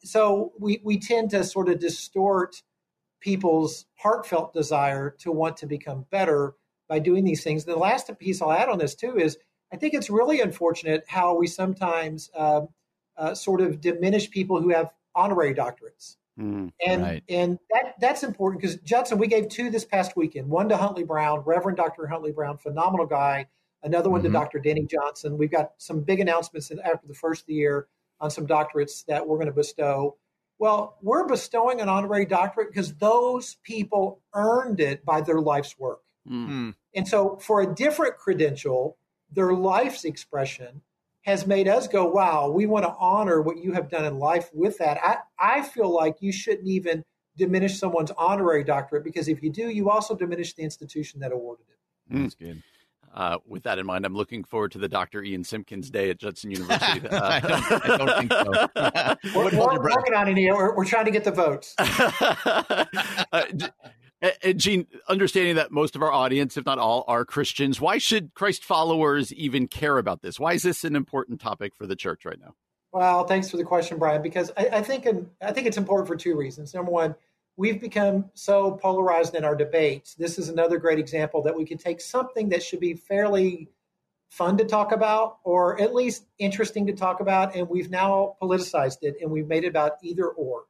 [0.05, 2.63] so we, we tend to sort of distort
[3.21, 6.55] people's heartfelt desire to want to become better
[6.89, 7.65] by doing these things.
[7.65, 9.39] The last piece I'll add on this too is
[9.73, 12.63] I think it's really unfortunate how we sometimes uh,
[13.17, 16.17] uh, sort of diminish people who have honorary doctorates.
[16.39, 17.25] Mm, and right.
[17.29, 20.49] and that that's important because Judson, we gave two this past weekend.
[20.49, 22.07] One to Huntley Brown, Reverend Dr.
[22.07, 23.49] Huntley Brown, phenomenal guy.
[23.83, 24.33] Another one mm-hmm.
[24.33, 24.59] to Dr.
[24.61, 25.37] Denny Johnson.
[25.37, 27.89] We've got some big announcements after the first of the year
[28.21, 30.17] on some doctorates that we're going to bestow.
[30.59, 36.01] Well, we're bestowing an honorary doctorate because those people earned it by their life's work.
[36.29, 36.71] Mm-hmm.
[36.95, 38.97] And so, for a different credential,
[39.31, 40.83] their life's expression
[41.23, 44.49] has made us go, wow, we want to honor what you have done in life
[44.55, 44.99] with that.
[45.03, 47.05] I, I feel like you shouldn't even
[47.37, 51.67] diminish someone's honorary doctorate because if you do, you also diminish the institution that awarded
[51.69, 52.15] it.
[52.15, 52.23] Mm.
[52.23, 52.63] That's good.
[53.15, 55.23] Uh, with that in mind, I'm looking forward to the Dr.
[55.23, 57.01] Ian Simpkins Day at Judson University.
[57.09, 59.39] Uh, I, don't, I, don't, think so.
[59.39, 60.55] we're, we're working on it here.
[60.55, 61.75] We're, we're, trying to get the votes.
[61.79, 63.45] uh,
[64.21, 68.35] and Gene, understanding that most of our audience, if not all, are Christians, why should
[68.35, 70.41] Christ followers even care about this?
[70.41, 72.55] Why is this an important topic for the church right now?
[72.93, 74.23] Well, thanks for the question, Brian.
[74.23, 75.07] Because I, I think
[75.41, 76.75] I think it's important for two reasons.
[76.75, 77.15] Number one,
[77.57, 80.15] we've become so polarized in our debates.
[80.15, 83.69] This is another great example that we can take something that should be fairly
[84.31, 88.99] fun to talk about, or at least interesting to talk about, and we've now politicized
[89.03, 90.65] it and we've made it about either or.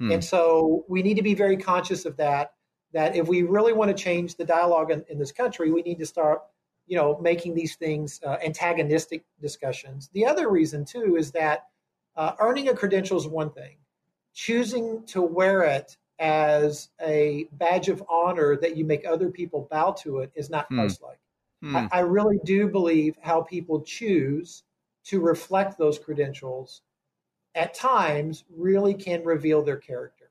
[0.00, 0.12] Hmm.
[0.12, 2.53] And so we need to be very conscious of that
[2.94, 5.98] that if we really want to change the dialogue in, in this country, we need
[5.98, 6.42] to start,
[6.86, 10.08] you know, making these things uh, antagonistic discussions.
[10.14, 11.66] The other reason too is that
[12.16, 13.76] uh, earning a credential is one thing,
[14.32, 19.90] choosing to wear it as a badge of honor that you make other people bow
[19.90, 20.76] to it is not hmm.
[20.76, 21.18] Christ-like.
[21.62, 21.76] Hmm.
[21.76, 24.62] I, I really do believe how people choose
[25.06, 26.82] to reflect those credentials
[27.56, 30.23] at times really can reveal their character.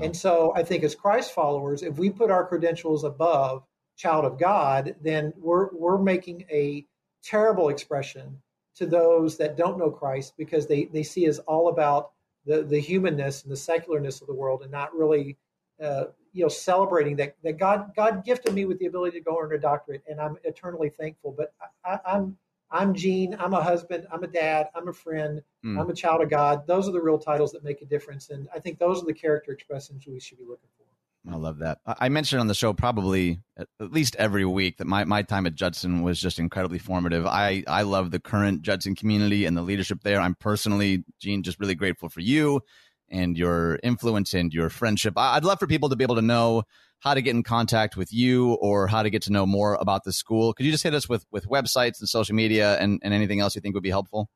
[0.00, 3.64] And so I think as Christ followers, if we put our credentials above
[3.96, 6.86] child of God, then we're we're making a
[7.22, 8.40] terrible expression
[8.76, 12.12] to those that don't know Christ because they, they see us all about
[12.46, 15.36] the, the humanness and the secularness of the world and not really
[15.82, 19.38] uh, you know celebrating that, that God God gifted me with the ability to go
[19.40, 21.34] earn a doctorate and I'm eternally thankful.
[21.36, 21.52] But
[21.84, 22.36] I, I'm
[22.70, 23.36] I'm Gene.
[23.38, 24.06] I'm a husband.
[24.12, 24.68] I'm a dad.
[24.74, 25.42] I'm a friend.
[25.64, 25.80] Mm.
[25.80, 26.66] I'm a child of God.
[26.66, 28.30] Those are the real titles that make a difference.
[28.30, 30.84] And I think those are the character expressions we should be looking for.
[31.30, 31.78] I love that.
[31.84, 35.54] I mentioned on the show probably at least every week that my, my time at
[35.54, 37.26] Judson was just incredibly formative.
[37.26, 40.20] I, I love the current Judson community and the leadership there.
[40.20, 42.62] I'm personally, Gene, just really grateful for you
[43.10, 45.14] and your influence and your friendship.
[45.16, 46.62] I'd love for people to be able to know
[47.00, 50.04] how to get in contact with you or how to get to know more about
[50.04, 50.52] the school.
[50.52, 53.54] Could you just hit us with, with websites and social media and, and anything else
[53.54, 54.28] you think would be helpful?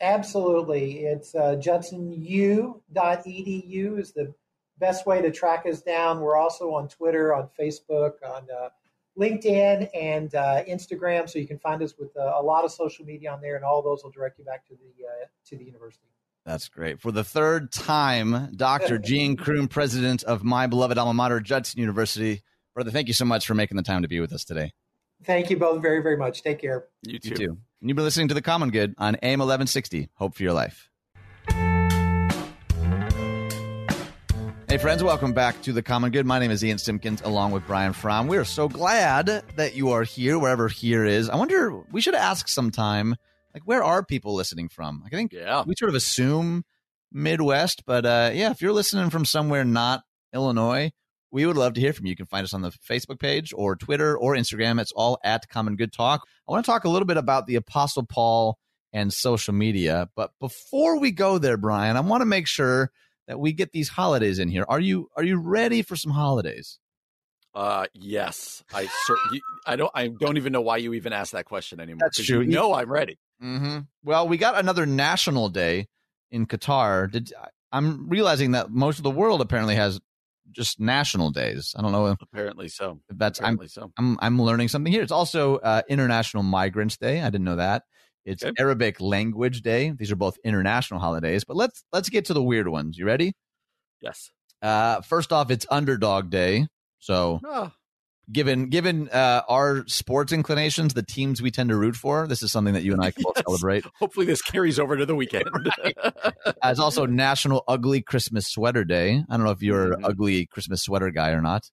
[0.00, 1.00] Absolutely.
[1.00, 2.80] It's uh, judsonu.edu
[3.98, 4.34] is the
[4.78, 6.20] best way to track us down.
[6.20, 8.68] We're also on Twitter, on Facebook, on uh,
[9.18, 11.28] LinkedIn, and uh, Instagram.
[11.28, 13.64] So you can find us with uh, a lot of social media on there, and
[13.64, 16.06] all those will direct you back to the uh, to the university.
[16.44, 17.00] That's great.
[17.00, 18.98] For the third time, Dr.
[18.98, 22.42] Gene Crume, president of my beloved alma mater, Judson University.
[22.74, 24.72] Brother, thank you so much for making the time to be with us today.
[25.24, 26.42] Thank you both very, very much.
[26.42, 26.84] Take care.
[27.02, 27.28] You too.
[27.30, 27.58] You too.
[27.80, 30.10] And you've been listening to The Common Good on AM 1160.
[30.14, 30.90] Hope for your life.
[34.68, 36.26] Hey, friends, welcome back to The Common Good.
[36.26, 38.26] My name is Ian Simpkins, along with Brian Fromm.
[38.26, 41.30] We are so glad that you are here, wherever here is.
[41.30, 43.16] I wonder, we should ask sometime
[43.54, 45.00] like where are people listening from?
[45.02, 45.62] Like I think yeah.
[45.66, 46.64] we sort of assume
[47.12, 50.02] Midwest, but uh, yeah, if you're listening from somewhere not
[50.34, 50.90] Illinois,
[51.30, 52.10] we would love to hear from you.
[52.10, 54.80] You can find us on the Facebook page or Twitter or Instagram.
[54.80, 56.22] It's all at Common Good Talk.
[56.48, 58.58] I want to talk a little bit about the Apostle Paul
[58.92, 62.90] and social media, but before we go there, Brian, I want to make sure
[63.26, 64.64] that we get these holidays in here.
[64.68, 66.78] Are you are you ready for some holidays?
[67.54, 69.42] Uh, yes, I certainly.
[69.64, 69.90] I don't.
[69.94, 72.00] I don't even know why you even asked that question anymore.
[72.02, 72.40] That's true.
[72.40, 73.18] You know, I'm ready.
[73.44, 73.78] Mm-hmm.
[74.02, 75.86] Well, we got another national day
[76.30, 77.10] in Qatar.
[77.10, 77.32] Did
[77.72, 80.00] I'm realizing that most of the world apparently has
[80.52, 81.74] just national days.
[81.76, 82.16] I don't know.
[82.20, 83.00] Apparently so.
[83.10, 83.92] That's apparently I'm, so.
[83.98, 85.02] I'm I'm learning something here.
[85.02, 87.20] It's also uh, International Migrants Day.
[87.20, 87.82] I didn't know that.
[88.24, 88.54] It's okay.
[88.58, 89.90] Arabic Language Day.
[89.90, 91.44] These are both international holidays.
[91.44, 92.96] But let's let's get to the weird ones.
[92.96, 93.34] You ready?
[94.00, 94.30] Yes.
[94.62, 96.66] Uh, first off, it's Underdog Day.
[97.00, 97.72] So oh
[98.30, 102.52] given given uh, our sports inclinations, the teams we tend to root for, this is
[102.52, 103.32] something that you and I can yes.
[103.34, 103.84] both celebrate.
[103.98, 105.44] Hopefully, this carries over to the weekend.
[105.84, 105.96] right.
[106.62, 109.22] As also National Ugly Christmas Sweater Day.
[109.28, 110.04] I don't know if you're mm-hmm.
[110.04, 111.70] an ugly Christmas sweater guy or not.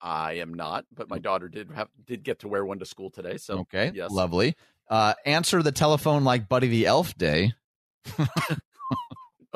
[0.00, 3.10] I am not, but my daughter did have did get to wear one to school
[3.10, 3.38] today.
[3.38, 4.54] So okay, yes, lovely.
[4.88, 7.52] Uh, answer the telephone like Buddy the Elf Day.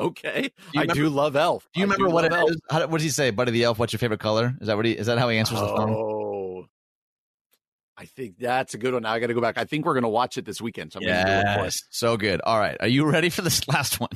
[0.01, 1.67] okay, do I do love Elf.
[1.73, 2.51] Do you remember what it elf.
[2.69, 3.79] How, what does he say, Buddy the Elf?
[3.79, 4.55] What's your favorite color?
[4.59, 4.93] Is that what he?
[4.93, 5.89] Is that how he answers oh, the phone?
[5.93, 6.65] Oh,
[7.97, 9.03] I think that's a good one.
[9.03, 9.57] Now I got to go back.
[9.57, 10.91] I think we're going to watch it this weekend.
[10.91, 11.09] So I'm do.
[11.09, 12.41] Yes, so good.
[12.43, 14.09] All right, are you ready for this last one?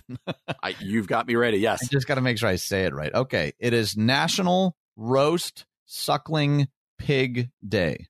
[0.64, 1.58] I, you've got me ready.
[1.58, 1.82] Yes.
[1.84, 3.14] I just got to make sure I say it right.
[3.14, 6.68] Okay, it is National Roast Suckling
[6.98, 8.08] Pig Day.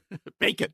[0.40, 0.72] Bacon.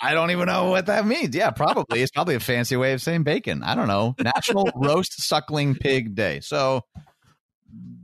[0.00, 1.34] I don't even know what that means.
[1.34, 2.02] Yeah, probably.
[2.02, 3.62] It's probably a fancy way of saying bacon.
[3.62, 4.14] I don't know.
[4.18, 6.40] National Roast Suckling Pig Day.
[6.40, 6.82] So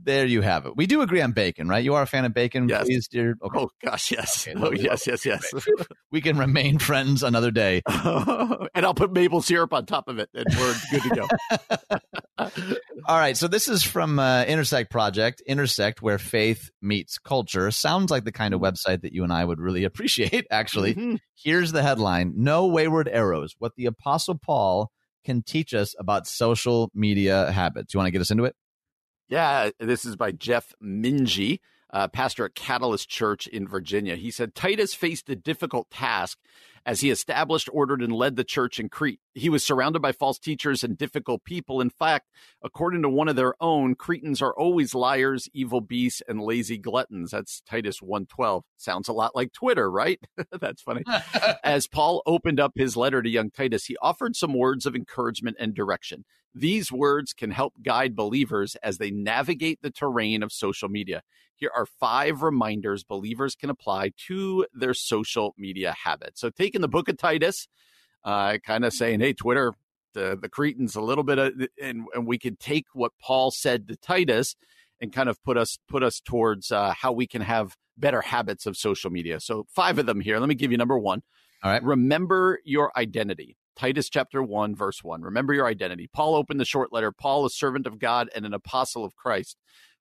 [0.03, 0.77] there you have it.
[0.77, 1.83] We do agree on bacon, right?
[1.83, 2.85] You are a fan of bacon, Yes.
[2.85, 3.35] please, dear.
[3.43, 3.59] Okay.
[3.59, 4.47] Oh gosh, yes.
[4.47, 5.45] Okay, oh yes, yes, yes.
[6.11, 7.81] We can remain friends another day.
[7.87, 11.97] and I'll put maple syrup on top of it, and we're good to go.
[13.07, 17.69] All right, so this is from uh, Intersect Project, Intersect, where faith meets culture.
[17.71, 20.95] Sounds like the kind of website that you and I would really appreciate, actually.
[20.95, 21.17] Mhm.
[21.35, 24.89] Here's the headline No Wayward Arrows What the Apostle Paul
[25.25, 27.93] Can Teach Us About Social Media Habits.
[27.93, 28.55] You want to get us into it?
[29.29, 31.59] Yeah, this is by Jeff Mingee,
[31.91, 34.15] uh, pastor at Catalyst Church in Virginia.
[34.15, 36.37] He said Titus faced a difficult task
[36.85, 39.19] as he established, ordered, and led the church in Crete.
[39.33, 41.81] He was surrounded by false teachers and difficult people.
[41.81, 42.29] In fact,
[42.63, 47.31] according to one of their own, Cretans are always liars, evil beasts, and lazy gluttons.
[47.31, 48.63] That's Titus 112.
[48.77, 50.21] Sounds a lot like Twitter, right?
[50.61, 51.03] That's funny.
[51.65, 55.57] As Paul opened up his letter to young Titus, he offered some words of encouragement
[55.59, 56.23] and direction.
[56.59, 61.21] These words can help guide believers as they navigate the terrain of social media.
[61.55, 66.41] Here are five reminders believers can apply to their social media habits.
[66.41, 67.67] So, taking the book of Titus,
[68.23, 69.73] uh, kind of saying, hey, Twitter,
[70.13, 73.87] the, the Cretans, a little bit of, and, and we could take what Paul said
[73.87, 74.55] to Titus
[74.99, 78.65] and kind of put us put us towards uh, how we can have better habits
[78.65, 79.39] of social media.
[79.39, 80.39] So, five of them here.
[80.39, 81.21] Let me give you number one.
[81.63, 81.83] All right.
[81.83, 83.57] Remember your identity.
[83.77, 85.21] Titus chapter 1, verse 1.
[85.21, 86.09] Remember your identity.
[86.11, 89.55] Paul opened the short letter Paul, a servant of God and an apostle of Christ.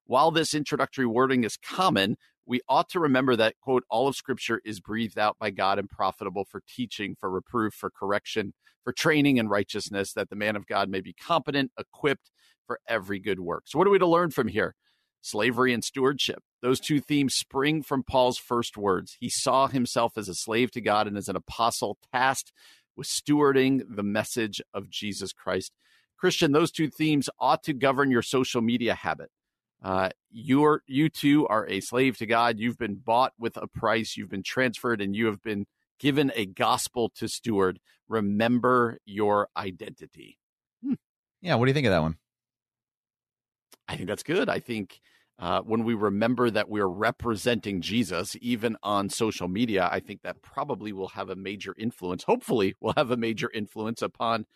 [0.07, 4.62] While this introductory wording is common, we ought to remember that, quote, all of Scripture
[4.65, 9.37] is breathed out by God and profitable for teaching, for reproof, for correction, for training
[9.37, 12.31] in righteousness, that the man of God may be competent, equipped
[12.67, 13.65] for every good work.
[13.67, 14.75] So, what are we to learn from here?
[15.21, 16.39] Slavery and stewardship.
[16.62, 19.17] Those two themes spring from Paul's first words.
[19.21, 22.53] He saw himself as a slave to God and as an apostle tasked
[22.97, 25.73] with stewarding the message of Jesus Christ.
[26.19, 29.31] Christian, those two themes ought to govern your social media habit.
[29.83, 32.59] Uh, you're, you too are a slave to God.
[32.59, 34.17] You've been bought with a price.
[34.17, 35.67] You've been transferred and you have been
[35.99, 37.79] given a gospel to steward.
[38.09, 40.39] Remember your identity.
[41.43, 42.17] Yeah, what do you think of that one?
[43.87, 44.49] I think that's good.
[44.49, 45.01] I think
[45.38, 50.40] uh, when we remember that we're representing Jesus, even on social media, I think that
[50.40, 52.25] probably will have a major influence.
[52.25, 54.46] Hopefully, will have a major influence upon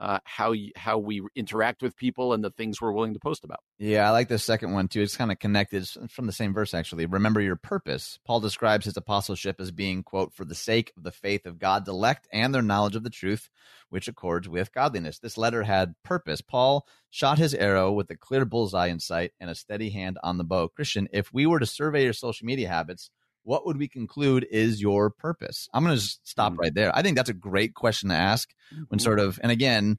[0.00, 3.44] uh, how y- how we interact with people and the things we're willing to post
[3.44, 3.60] about.
[3.78, 5.02] Yeah, I like the second one too.
[5.02, 7.06] It's kind of connected it's from the same verse, actually.
[7.06, 8.18] Remember your purpose.
[8.26, 11.88] Paul describes his apostleship as being, quote, for the sake of the faith of God's
[11.88, 13.50] elect and their knowledge of the truth,
[13.90, 15.18] which accords with godliness.
[15.18, 16.40] This letter had purpose.
[16.40, 20.38] Paul shot his arrow with a clear bullseye in sight and a steady hand on
[20.38, 20.68] the bow.
[20.68, 23.10] Christian, if we were to survey your social media habits,
[23.42, 25.68] what would we conclude is your purpose?
[25.72, 26.58] I'm going to stop Mm.
[26.58, 26.94] right there.
[26.96, 28.48] I think that's a great question to ask
[28.88, 29.98] when sort of, and again,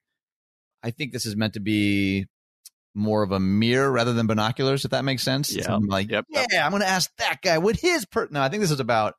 [0.84, 2.26] I think this is meant to be
[2.94, 5.56] more of a mirror rather than binoculars, if that makes sense.
[5.56, 5.64] Yeah.
[5.64, 6.66] So I'm like, Yep, yeah, yep.
[6.66, 8.28] I'm going to ask that guy what his per.
[8.32, 9.16] No, I think this is about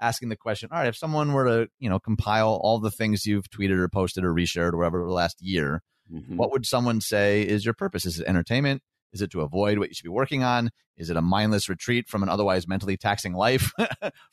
[0.00, 0.68] asking the question.
[0.72, 3.88] All right, if someone were to, you know, compile all the things you've tweeted or
[3.88, 5.82] posted or reshared or whatever over the last year,
[6.12, 6.36] Mhm.
[6.36, 8.04] what would someone say is your purpose?
[8.04, 8.82] Is it entertainment?
[9.14, 10.70] Is it to avoid what you should be working on?
[10.96, 13.72] Is it a mindless retreat from an otherwise mentally taxing life?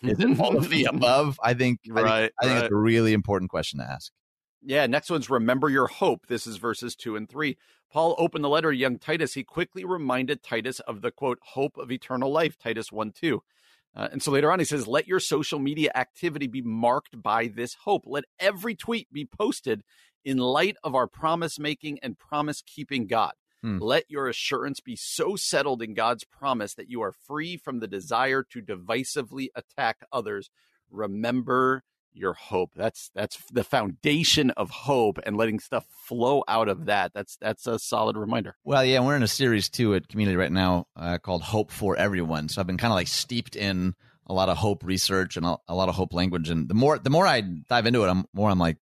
[0.01, 1.39] is it all of the above?
[1.41, 2.65] I think, I think, Right, I think right.
[2.65, 4.11] it's a really important question to ask.
[4.63, 6.27] Yeah, next one's remember your hope.
[6.27, 7.57] This is verses two and three.
[7.91, 9.33] Paul opened the letter to young Titus.
[9.33, 13.41] He quickly reminded Titus of the quote, hope of eternal life, Titus 1 2.
[13.93, 17.47] Uh, and so later on, he says, let your social media activity be marked by
[17.47, 18.03] this hope.
[18.05, 19.83] Let every tweet be posted
[20.23, 23.33] in light of our promise making and promise keeping God.
[23.61, 23.77] Hmm.
[23.79, 27.87] Let your assurance be so settled in God's promise that you are free from the
[27.87, 30.49] desire to divisively attack others.
[30.89, 32.71] Remember your hope.
[32.75, 37.13] That's that's the foundation of hope and letting stuff flow out of that.
[37.13, 38.55] That's that's a solid reminder.
[38.63, 41.95] Well, yeah, we're in a series too at Community right now uh, called Hope for
[41.95, 42.49] Everyone.
[42.49, 43.95] So I've been kind of like steeped in
[44.27, 46.49] a lot of hope research and a, a lot of hope language.
[46.49, 48.77] And the more the more I dive into it, I'm more I'm like,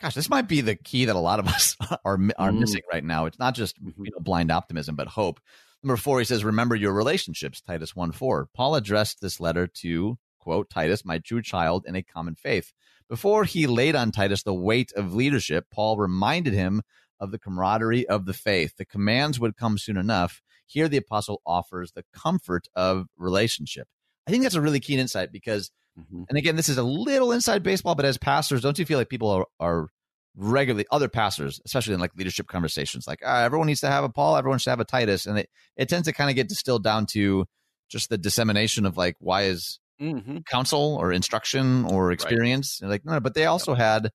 [0.00, 2.58] gosh, this might be the key that a lot of us are are Mm.
[2.60, 3.26] missing right now.
[3.26, 5.40] It's not just you know, blind optimism, but hope.
[5.82, 7.60] Number four, he says, remember your relationships.
[7.60, 8.48] Titus one four.
[8.54, 12.72] Paul addressed this letter to quote Titus, my true child in a common faith.
[13.08, 16.82] Before he laid on Titus the weight of leadership, Paul reminded him
[17.18, 18.74] of the camaraderie of the faith.
[18.78, 20.40] The commands would come soon enough.
[20.66, 23.88] Here, the apostle offers the comfort of relationship.
[24.26, 26.22] I think that's a really keen insight because Mm-hmm.
[26.28, 29.08] And again, this is a little inside baseball, but as pastors, don't you feel like
[29.08, 29.88] people are, are
[30.36, 34.08] regularly other pastors, especially in like leadership conversations, like ah, everyone needs to have a
[34.08, 36.84] Paul, everyone should have a Titus, and it it tends to kind of get distilled
[36.84, 37.46] down to
[37.88, 40.38] just the dissemination of like why is mm-hmm.
[40.48, 42.88] counsel or instruction or experience right.
[42.88, 44.10] like no, but they also had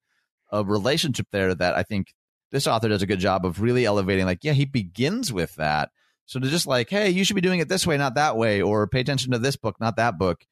[0.51, 2.13] a relationship there that I think
[2.51, 4.25] this author does a good job of really elevating.
[4.25, 5.89] Like, yeah, he begins with that.
[6.25, 8.61] So to just like, hey, you should be doing it this way, not that way,
[8.61, 10.45] or pay attention to this book, not that book.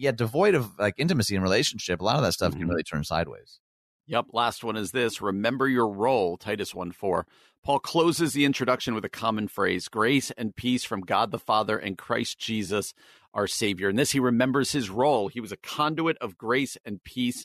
[0.00, 2.60] Yet devoid of like intimacy and relationship, a lot of that stuff mm-hmm.
[2.60, 3.60] can really turn sideways.
[4.06, 4.28] Yep.
[4.32, 7.26] Last one is this remember your role, Titus 1 4.
[7.62, 11.76] Paul closes the introduction with a common phrase grace and peace from God the Father
[11.76, 12.94] and Christ Jesus,
[13.34, 13.90] our Savior.
[13.90, 15.28] And this, he remembers his role.
[15.28, 17.44] He was a conduit of grace and peace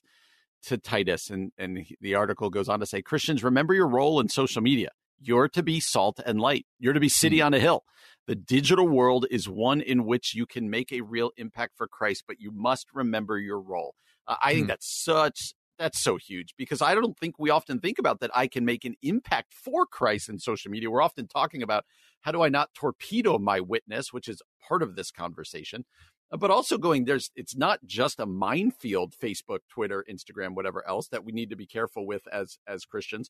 [0.68, 1.30] to Titus.
[1.30, 4.92] And, and the article goes on to say Christians, remember your role in social media.
[5.20, 7.48] You're to be salt and light, you're to be city mm-hmm.
[7.48, 7.84] on a hill.
[8.28, 12.24] The digital world is one in which you can make a real impact for Christ,
[12.28, 13.96] but you must remember your role.
[14.28, 14.70] Uh, I think hmm.
[14.70, 18.48] that's such that's so huge because I don't think we often think about that I
[18.48, 20.90] can make an impact for Christ in social media.
[20.90, 21.84] We're often talking about
[22.22, 25.84] how do I not torpedo my witness, which is part of this conversation,
[26.32, 31.08] uh, but also going there's it's not just a minefield Facebook, Twitter, Instagram, whatever else
[31.10, 33.30] that we need to be careful with as as Christians,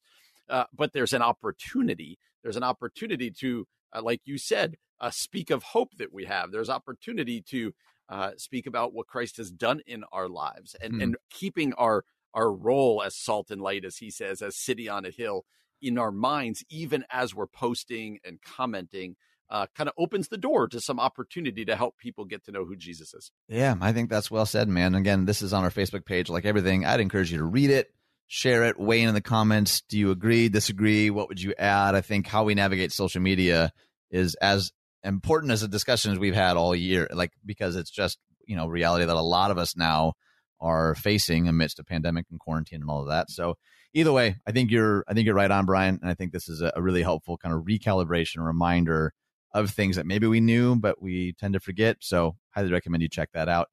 [0.49, 2.17] uh, but there's an opportunity.
[2.43, 6.51] There's an opportunity to, uh, like you said, uh, speak of hope that we have.
[6.51, 7.73] There's opportunity to
[8.09, 11.03] uh, speak about what Christ has done in our lives and, mm.
[11.03, 15.05] and keeping our our role as salt and light, as he says, as city on
[15.05, 15.45] a hill
[15.81, 19.15] in our minds, even as we're posting and commenting,
[19.49, 22.65] uh, kind of opens the door to some opportunity to help people get to know
[22.65, 23.31] who Jesus is.
[23.47, 24.95] Yeah, I think that's well said, man.
[24.95, 26.85] Again, this is on our Facebook page, like everything.
[26.85, 27.93] I'd encourage you to read it,
[28.28, 29.82] share it, weigh in in the comments.
[29.88, 31.09] Do you agree, disagree?
[31.09, 31.95] What would you add?
[31.95, 33.71] I think how we navigate social media
[34.09, 34.71] is as
[35.03, 38.17] important as a discussion as we've had all year, like because it's just
[38.47, 40.13] you know reality that a lot of us now
[40.59, 43.30] are facing amidst a pandemic and quarantine and all of that.
[43.30, 43.55] So
[43.93, 46.49] either way, I think you're I think you're right on, Brian, and I think this
[46.49, 49.13] is a, a really helpful kind of recalibration reminder
[49.53, 51.97] of things that maybe we knew but we tend to forget.
[52.01, 53.69] So highly recommend you check that out.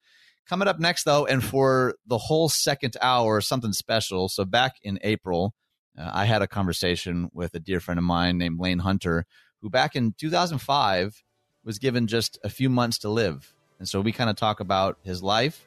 [0.49, 4.29] Coming up next, though, and for the whole second hour, something special.
[4.29, 5.55] So back in April,
[5.99, 9.25] uh, I had a conversation with a dear friend of mine named Lane Hunter,
[9.61, 11.23] who back in 2005
[11.65, 13.55] was given just a few months to live.
[13.79, 15.65] And so we kind of talk about his life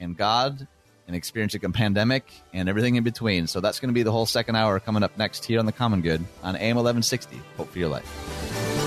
[0.00, 0.66] and God
[1.06, 3.46] and experiencing a pandemic and everything in between.
[3.46, 5.72] So that's going to be the whole second hour coming up next here on The
[5.72, 7.40] Common Good on AM 1160.
[7.56, 8.85] Hope for your life.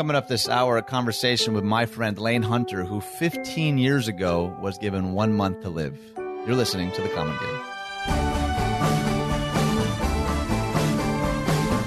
[0.00, 4.56] Coming up this hour, a conversation with my friend Lane Hunter, who 15 years ago
[4.58, 5.94] was given one month to live.
[6.16, 7.60] You're listening to The Common Good.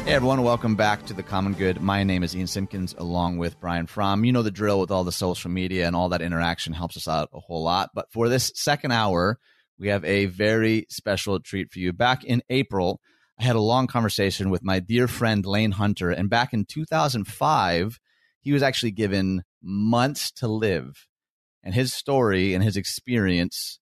[0.05, 1.82] Hey everyone, welcome back to The Common Good.
[1.82, 4.24] My name is Ian Simpkins along with Brian Fromm.
[4.26, 7.07] You know the drill with all the social media and all that interaction helps us
[7.07, 7.89] out a whole lot.
[7.95, 9.39] But for this second hour,
[9.80, 11.91] we have a very special treat for you.
[11.91, 13.01] Back in April,
[13.40, 16.12] I had a long conversation with my dear friend Lane Hunter.
[16.12, 18.00] And back in 2005,
[18.42, 21.08] he was actually given months to live.
[21.64, 23.80] And his story and his experience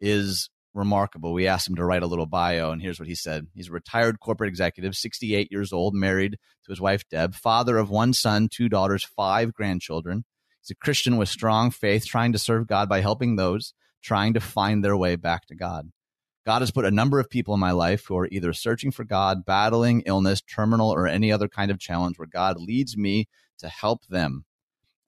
[0.00, 1.32] is remarkable.
[1.32, 3.46] We asked him to write a little bio, and here's what he said.
[3.54, 7.90] He's a retired corporate executive, 68 years old, married to his wife, Deb, father of
[7.90, 10.24] one son, two daughters, five grandchildren.
[10.60, 13.72] He's a Christian with strong faith, trying to serve God by helping those
[14.02, 15.90] trying to find their way back to God.
[16.46, 19.04] God has put a number of people in my life who are either searching for
[19.04, 23.28] God, battling illness, terminal, or any other kind of challenge where God leads me
[23.58, 24.44] to help them.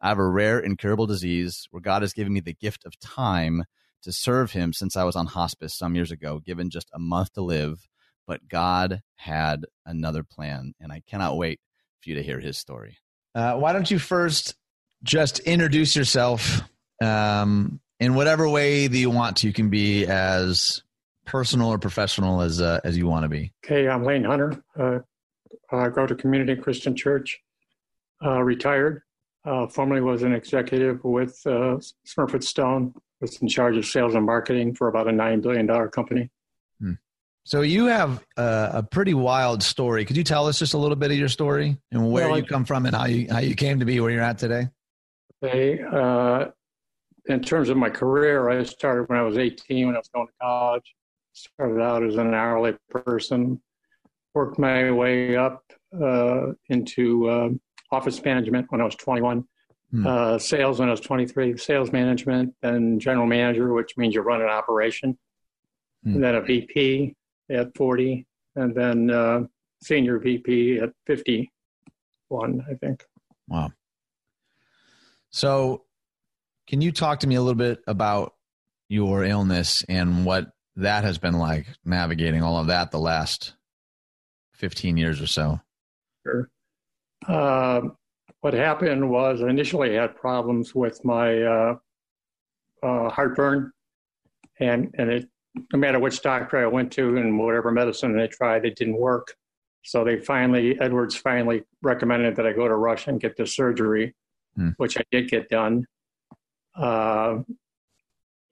[0.01, 3.64] I have a rare, incurable disease where God has given me the gift of time
[4.03, 7.33] to serve Him since I was on hospice some years ago, given just a month
[7.35, 7.89] to live.
[8.26, 11.61] But God had another plan, and I cannot wait
[12.01, 12.99] for you to hear His story.
[13.35, 14.55] Uh, why don't you first
[15.03, 16.62] just introduce yourself
[17.03, 19.47] um, in whatever way that you want to?
[19.47, 20.83] You can be as
[21.24, 23.52] personal or professional as uh, as you want to be.
[23.64, 24.62] Okay, I'm Lane Hunter.
[24.78, 24.98] Uh,
[25.70, 27.40] I go to Community Christian Church.
[28.24, 29.02] Uh, retired.
[29.44, 32.94] Uh, formerly was an executive with uh, Smurfit Stone.
[33.20, 36.30] Was in charge of sales and marketing for about a nine billion dollar company.
[36.80, 36.92] Hmm.
[37.44, 40.04] So you have a, a, pretty wild story.
[40.04, 42.44] Could you tell us just a little bit of your story and where well, you
[42.44, 44.68] come from and how you how you came to be where you're at today?
[45.42, 45.80] Okay.
[45.82, 46.46] Uh,
[47.26, 50.26] in terms of my career, I started when I was 18 when I was going
[50.26, 50.94] to college
[51.33, 53.61] started out as an hourly person,
[54.35, 55.62] worked my way up
[56.01, 57.49] uh, into uh,
[57.91, 59.45] office management when I was 21,
[59.91, 60.07] hmm.
[60.07, 64.41] uh, sales when I was 23, sales management, then general manager, which means you run
[64.41, 65.18] an operation.
[66.05, 66.20] hmm.
[66.20, 67.14] then a VP
[67.51, 68.26] at 40,
[68.57, 69.43] and then uh,
[69.83, 73.05] senior VP at 51, I think.
[73.49, 73.72] Wow.
[75.30, 75.85] So,
[76.66, 78.35] can you talk to me a little bit about
[78.89, 83.54] your illness and what that has been like navigating all of that the last
[84.54, 85.60] 15 years or so?
[86.24, 86.48] Sure.
[87.26, 87.80] Uh,
[88.40, 91.76] what happened was I initially had problems with my uh,
[92.82, 93.72] uh, heartburn,
[94.58, 95.28] and and it
[95.72, 99.34] no matter which doctor I went to and whatever medicine I tried, it didn't work.
[99.84, 104.14] So they finally, Edwards finally recommended that I go to Russia and get the surgery,
[104.56, 104.70] hmm.
[104.76, 105.86] which I did get done.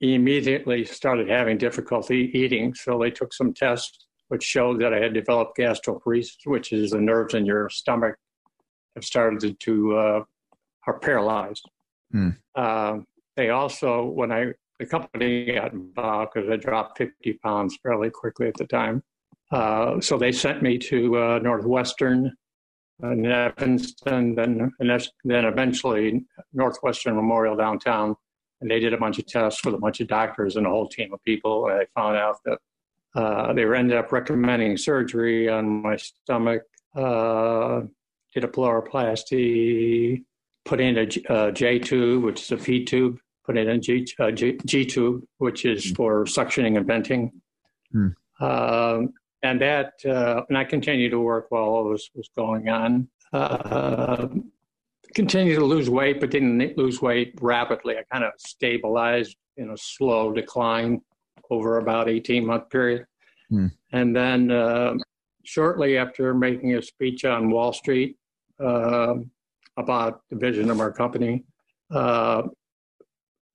[0.01, 4.95] Uh, he immediately started having difficulty eating, so they took some tests which showed that
[4.95, 8.17] I had developed gastroparesis, which is the nerves in your stomach
[8.95, 10.25] have started to uh,
[10.87, 11.69] are paralyzed.
[12.13, 12.31] Hmm.
[12.55, 12.99] Uh,
[13.37, 18.49] they also, when I the company got involved because I dropped 50 pounds fairly quickly
[18.49, 19.03] at the time.
[19.53, 22.33] Uh, so they sent me to uh, Northwestern
[23.03, 28.17] in Evanston, then and then eventually Northwestern Memorial downtown,
[28.61, 30.89] and they did a bunch of tests with a bunch of doctors and a whole
[30.89, 31.69] team of people.
[31.69, 32.59] And I found out that
[33.15, 36.63] uh, they ended up recommending surgery on my stomach,
[36.95, 37.81] uh,
[38.35, 40.25] did a pyloroplasty,
[40.65, 44.07] put in a, a J tube, which is a feed tube, put in a G,
[44.19, 45.97] uh, G, G tube, which is mm.
[45.97, 47.33] for suctioning and venting.
[47.95, 48.15] Mm.
[48.41, 53.09] Um, and that, uh, and I continued to work while all this was going on.
[55.15, 57.97] Continued to lose weight, but didn't lose weight rapidly.
[57.97, 61.01] I kind of stabilized in a slow decline
[61.51, 63.07] over about 18 month period.
[63.51, 63.73] Mm.
[63.93, 64.95] And then uh,
[65.45, 68.17] shortly after making a speech on Wall Street
[68.61, 69.15] uh,
[69.77, 71.45] about the vision of our company,
[71.93, 72.43] uh,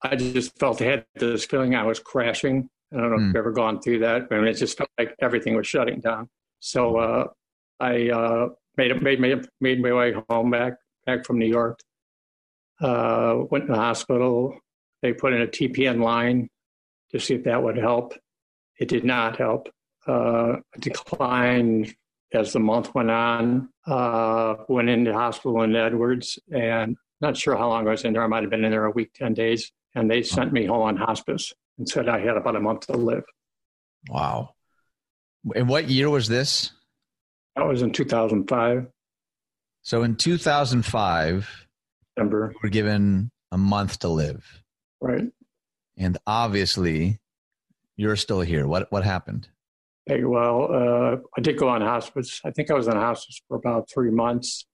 [0.01, 2.70] I just felt I had this feeling I was crashing.
[2.93, 3.16] I don't know mm.
[3.16, 3.28] if hmm.
[3.28, 4.28] you've ever gone through that.
[4.30, 6.30] I mean, it just felt like everything was shutting down.
[6.60, 7.28] So uh,
[7.80, 10.74] I uh, made made made made my way home back
[11.06, 11.80] back from New York.
[12.82, 14.58] Uh, went to the hospital.
[15.01, 16.49] They put in a TPN line
[17.12, 18.14] to see if that would help.
[18.80, 19.70] It did not help.
[20.06, 21.95] Uh, declined
[22.34, 23.70] as the month went on.
[23.88, 28.24] Uh, went into hospital in Edwards, and not sure how long I was in there.
[28.24, 30.82] I might have been in there a week, ten days, and they sent me home
[30.82, 33.24] on hospice and said I had about a month to live.
[34.10, 34.56] Wow!
[35.56, 36.72] And what year was this?
[37.56, 38.88] That was in 2005.
[39.86, 41.68] So in 2005,
[42.18, 44.64] December, you were given a month to live.
[45.00, 45.30] Right.
[45.96, 47.20] And obviously,
[47.96, 48.66] you're still here.
[48.66, 49.48] What what happened?
[50.08, 52.42] Hey, well, uh, I did go on hospice.
[52.44, 54.66] I think I was on hospice for about three months.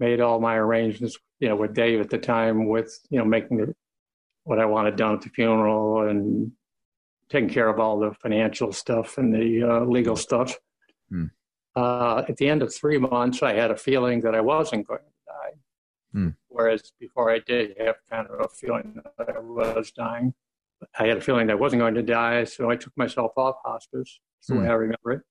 [0.00, 3.58] Made all my arrangements, you know, with Dave at the time, with you know, making
[3.58, 3.74] the,
[4.42, 6.50] what I wanted done at the funeral and
[7.28, 10.56] taking care of all the financial stuff and the uh, legal stuff.
[11.08, 11.26] Hmm.
[11.76, 15.00] Uh, at the end of three months, I had a feeling that I wasn't going
[15.00, 15.52] to die.
[16.12, 16.28] Hmm.
[16.48, 20.32] Whereas before I did have kind of a feeling that I was dying.
[20.98, 23.56] I had a feeling that I wasn't going to die, so I took myself off
[23.64, 24.20] hospice.
[24.38, 24.58] That's the mm.
[24.58, 24.70] way hmm.
[24.70, 25.22] I remember it.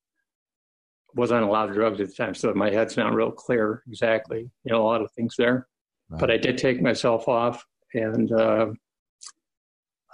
[1.16, 3.82] Wasn't on a lot of drugs at the time, so my head's not real clear
[3.88, 4.50] exactly.
[4.64, 5.68] You know, a lot of things there.
[6.10, 6.18] Wow.
[6.20, 8.68] But I did take myself off and uh,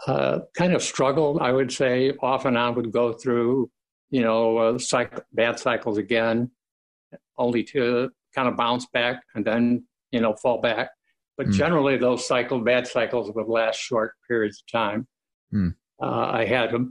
[0.08, 2.14] uh, kind of struggled, I would say.
[2.22, 3.70] Off and on would go through,
[4.12, 6.52] you know, uh, cycle, bad cycles again,
[7.38, 10.92] only to kind of bounce back and then, you know, fall back.
[11.38, 11.54] But mm.
[11.54, 15.08] generally, those cycle, bad cycles would last short periods of time.
[15.50, 15.70] Hmm.
[16.02, 16.86] Uh, I had, a,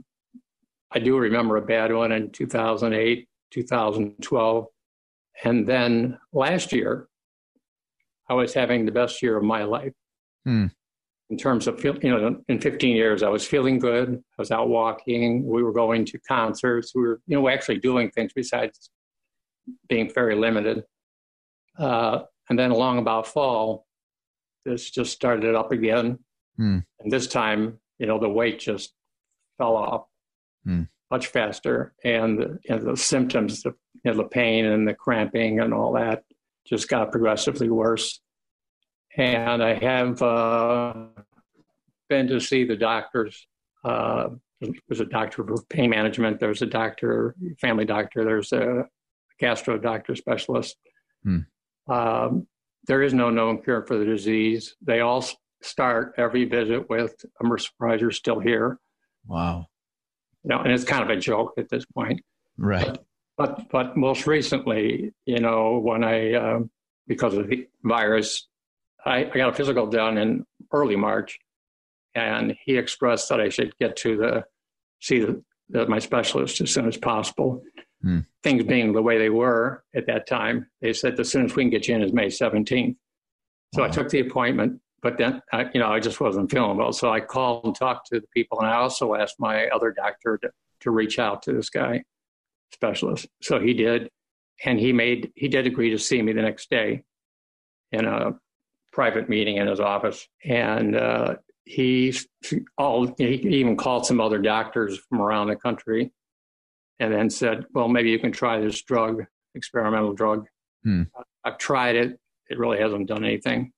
[0.91, 4.65] I do remember a bad one in 2008, 2012.
[5.43, 7.07] And then last year,
[8.29, 9.93] I was having the best year of my life.
[10.45, 10.67] Hmm.
[11.31, 14.15] In terms of, you know, in 15 years, I was feeling good.
[14.15, 15.45] I was out walking.
[15.47, 16.93] We were going to concerts.
[16.93, 18.89] We were, you know, actually doing things besides
[19.87, 20.83] being very limited.
[21.79, 23.87] Uh, and then along about fall,
[24.65, 26.19] this just started up again.
[26.57, 26.79] Hmm.
[26.99, 28.95] And this time you know, the weight just
[29.59, 30.07] fell off
[30.67, 30.87] mm.
[31.11, 31.93] much faster.
[32.03, 36.23] And, and the symptoms, the, you know, the pain and the cramping and all that
[36.65, 38.19] just got progressively worse.
[39.17, 40.93] And I have uh,
[42.09, 43.47] been to see the doctors.
[43.83, 44.29] Uh,
[44.87, 46.39] there's a doctor for pain management.
[46.39, 48.23] There's a doctor, family doctor.
[48.23, 48.85] There's a
[49.39, 50.77] gastro doctor specialist.
[51.25, 51.45] Mm.
[51.87, 52.47] Um,
[52.87, 54.75] there is no known cure for the disease.
[54.81, 55.25] They all
[55.61, 58.79] start every visit with, I'm surprised you're still here.
[59.27, 59.67] Wow.
[60.43, 62.21] You know, and it's kind of a joke at this point.
[62.57, 62.85] Right.
[62.85, 63.03] But,
[63.37, 66.71] but, but most recently, you know, when I, um,
[67.07, 68.47] because of the virus,
[69.05, 71.39] I, I got a physical done in early March,
[72.15, 74.43] and he expressed that I should get to the
[75.01, 75.43] see the,
[75.75, 77.63] uh, my specialist as soon as possible.
[78.01, 78.19] Hmm.
[78.43, 81.69] Things being the way they were at that time, they said the soonest we can
[81.69, 82.95] get you in is May 17th.
[83.73, 83.87] So wow.
[83.87, 86.93] I took the appointment, but then I, you know I just wasn't feeling well.
[86.93, 90.37] So I called and talked to the people, and I also asked my other doctor
[90.39, 90.49] to,
[90.81, 92.03] to reach out to this guy
[92.73, 93.27] specialist.
[93.41, 94.09] So he did,
[94.65, 97.03] and he made he did agree to see me the next day
[97.91, 98.33] in a
[98.91, 101.35] private meeting in his office, and uh,
[101.65, 102.13] he
[102.77, 106.11] all he even called some other doctors from around the country,
[106.99, 109.25] and then said, "Well, maybe you can try this drug,
[109.55, 110.47] experimental drug."
[110.83, 111.03] Hmm.
[111.43, 112.19] I've tried it;
[112.49, 113.71] it really hasn't done anything.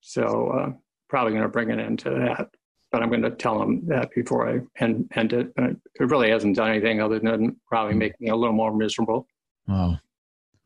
[0.00, 0.72] So uh,
[1.08, 2.48] probably going to bring it into that,
[2.92, 5.52] but I'm going to tell him that before I end, end it.
[5.56, 8.00] it really hasn't done anything other than probably hmm.
[8.00, 9.26] make me a little more miserable.
[9.66, 9.98] Wow.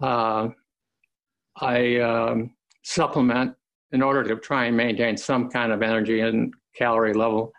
[0.00, 0.48] Uh,
[1.56, 3.54] I um, supplement
[3.92, 7.52] in order to try and maintain some kind of energy and calorie level.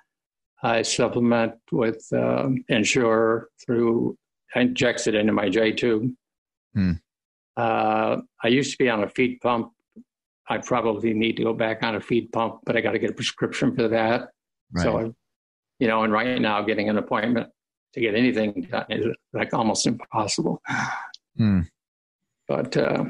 [0.64, 4.18] I supplement with um, Ensure through
[4.56, 6.12] injects it into my J tube.
[6.74, 6.94] Hmm.
[7.58, 9.72] Uh, I used to be on a feed pump.
[10.48, 13.10] I probably need to go back on a feed pump, but I got to get
[13.10, 14.30] a prescription for that.
[14.72, 14.84] Right.
[14.84, 15.12] So, I,
[15.80, 17.50] you know, and right now getting an appointment
[17.94, 20.62] to get anything done is like almost impossible.
[21.38, 21.62] Hmm.
[22.48, 23.06] But uh,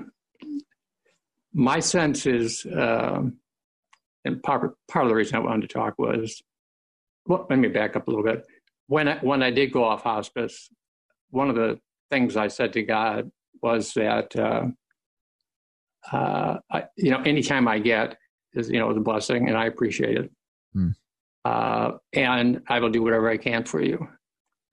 [1.54, 3.38] my sense is, um,
[4.26, 6.42] and part, part of the reason I wanted to talk was,
[7.26, 8.46] well, let me back up a little bit.
[8.88, 10.70] When I, when I did go off hospice,
[11.30, 11.80] one of the
[12.10, 13.32] things I said to God
[13.62, 14.66] was that, uh,
[16.12, 18.18] uh, I, you know, anytime I get
[18.54, 20.32] is, you know, is a blessing and I appreciate it.
[20.74, 20.90] Hmm.
[21.44, 24.08] Uh, and I will do whatever I can for you.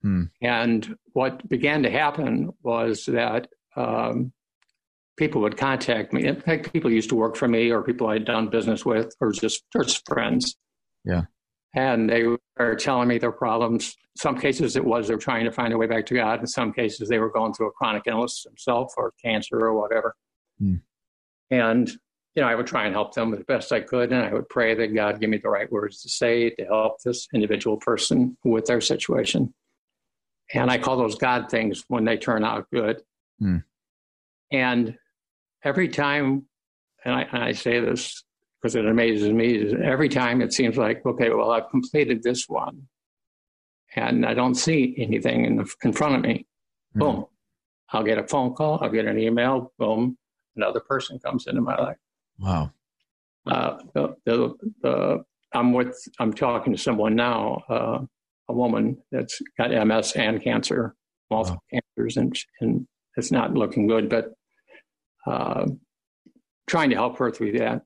[0.03, 0.25] Hmm.
[0.43, 4.33] And what began to happen was that um,
[5.19, 6.27] people would contact me.
[6.27, 9.33] In fact, people used to work for me or people I'd done business with or
[9.33, 10.57] just, just friends.
[11.05, 11.23] Yeah.
[11.75, 13.95] And they were telling me their problems.
[14.17, 16.41] Some cases it was they're trying to find their way back to God.
[16.41, 20.15] In some cases they were going through a chronic illness themselves or cancer or whatever.
[20.63, 20.81] Mm.
[21.51, 21.91] And,
[22.35, 24.13] you know, I would try and help them as best I could.
[24.13, 27.03] And I would pray that God give me the right words to say to help
[27.05, 29.53] this individual person with their situation.
[30.55, 33.03] And I call those God things when they turn out good.
[33.43, 33.65] Mm.
[34.51, 34.97] And
[35.65, 36.47] every time,
[37.05, 38.25] and I, and I say this
[38.61, 42.89] because it amazes me, every time it seems like, okay, well, I've completed this one
[43.95, 46.47] and I don't see anything in, the, in front of me.
[46.97, 47.01] Mm-hmm.
[47.01, 47.27] Boom.
[47.91, 50.19] I'll get a phone call, I'll get an email, boom,
[50.57, 51.97] another person comes into my life.
[52.39, 52.73] Wow.
[53.47, 58.01] Uh, the, the, the, I'm with, I'm talking to someone now, uh,
[58.49, 60.95] a woman that's got MS and cancer,
[61.31, 61.81] multiple wow.
[61.97, 62.87] cancers, and, and
[63.17, 64.35] it's not looking good, but
[65.29, 65.67] uh,
[66.67, 67.83] trying to help her through that.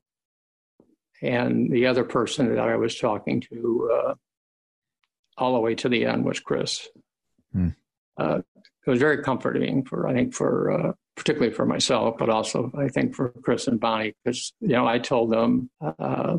[1.23, 4.15] And the other person that I was talking to uh,
[5.37, 6.89] all the way to the end was Chris.
[7.53, 7.69] Hmm.
[8.17, 8.41] Uh,
[8.85, 12.89] it was very comforting for, I think, for uh, particularly for myself, but also I
[12.89, 16.39] think for Chris and Bonnie, because, you know, I told them, uh,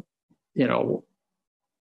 [0.53, 1.05] you know,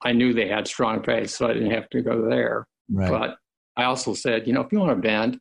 [0.01, 2.67] I knew they had strong faith, so I didn't have to go there.
[2.89, 3.09] Right.
[3.09, 3.37] But
[3.75, 5.39] I also said, you know, if you want to bend,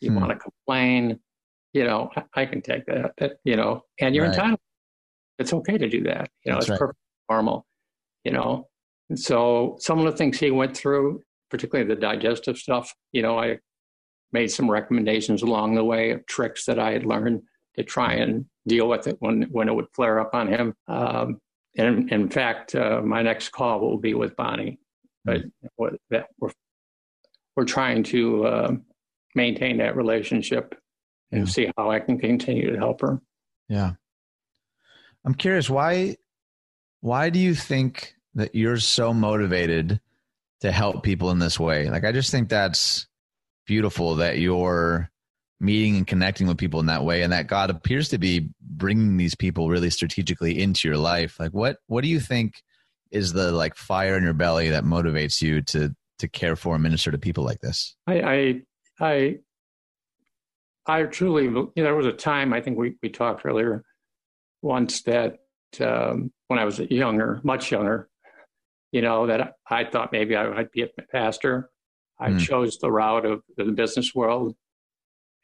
[0.00, 0.20] you hmm.
[0.20, 1.18] want to complain,
[1.76, 4.34] you know, I can take that, that you know, and you're right.
[4.34, 4.60] entitled.
[5.38, 6.30] It's okay to do that.
[6.42, 6.78] You know, That's it's right.
[6.78, 7.66] perfectly normal,
[8.24, 8.66] you know.
[9.10, 11.20] And so some of the things he went through,
[11.50, 13.58] particularly the digestive stuff, you know, I
[14.32, 17.42] made some recommendations along the way of tricks that I had learned
[17.76, 20.74] to try and deal with it when, when it would flare up on him.
[20.88, 21.40] Um,
[21.76, 24.78] and in fact, uh, my next call will be with Bonnie.
[25.26, 25.66] But mm-hmm.
[26.40, 26.52] we're,
[27.54, 28.72] we're trying to uh,
[29.34, 30.74] maintain that relationship
[31.32, 31.52] and yeah.
[31.52, 33.20] see how I can continue to help her.
[33.68, 33.92] Yeah.
[35.24, 36.16] I'm curious why
[37.00, 40.00] why do you think that you're so motivated
[40.60, 41.88] to help people in this way?
[41.90, 43.06] Like I just think that's
[43.66, 45.10] beautiful that you're
[45.58, 49.16] meeting and connecting with people in that way and that God appears to be bringing
[49.16, 51.40] these people really strategically into your life.
[51.40, 52.62] Like what what do you think
[53.10, 56.82] is the like fire in your belly that motivates you to to care for and
[56.82, 57.96] minister to people like this?
[58.06, 58.62] I I
[59.00, 59.38] I
[60.86, 63.84] I truly, you know, there was a time I think we, we talked earlier
[64.62, 65.38] once that
[65.80, 68.08] um, when I was younger, much younger,
[68.92, 71.70] you know, that I thought maybe I might be a pastor.
[72.18, 72.40] I mm.
[72.40, 74.56] chose the route of the business world,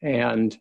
[0.00, 0.56] and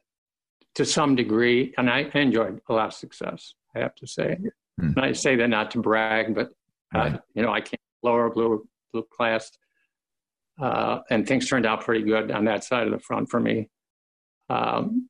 [0.75, 3.53] to some degree, and I enjoyed a lot of success.
[3.75, 4.37] I have to say,
[4.79, 4.95] mm.
[4.95, 6.51] and I say that not to brag, but
[6.93, 7.13] right.
[7.13, 9.51] uh, you know, I came lower blue blue class,
[10.61, 13.69] uh, and things turned out pretty good on that side of the front for me.
[14.51, 15.09] Um,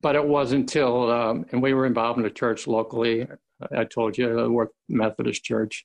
[0.00, 3.26] but it wasn't until, um, and we were involved in a church locally.
[3.74, 5.84] I told you, I worked Methodist Church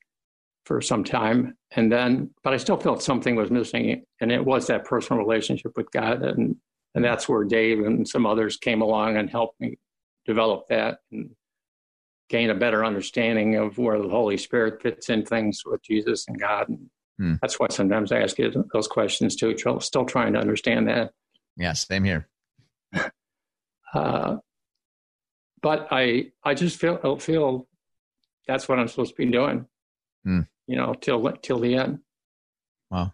[0.65, 1.55] for some time.
[1.71, 4.03] And then, but I still felt something was missing.
[4.19, 6.21] And it was that personal relationship with God.
[6.21, 6.55] And,
[6.95, 9.77] and that's where Dave and some others came along and helped me
[10.25, 11.29] develop that and
[12.29, 16.39] gain a better understanding of where the Holy Spirit fits in things with Jesus and
[16.39, 16.69] God.
[16.69, 17.33] And hmm.
[17.41, 19.55] that's why sometimes I ask you those questions too.
[19.79, 21.11] Still trying to understand that.
[21.57, 22.27] Yeah, same here.
[23.93, 24.37] Uh,
[25.61, 27.67] but I, I just feel I feel
[28.47, 29.65] that's what I'm supposed to be doing.
[30.23, 30.41] Hmm.
[30.67, 31.99] You know, till till the end.
[32.89, 33.13] Wow.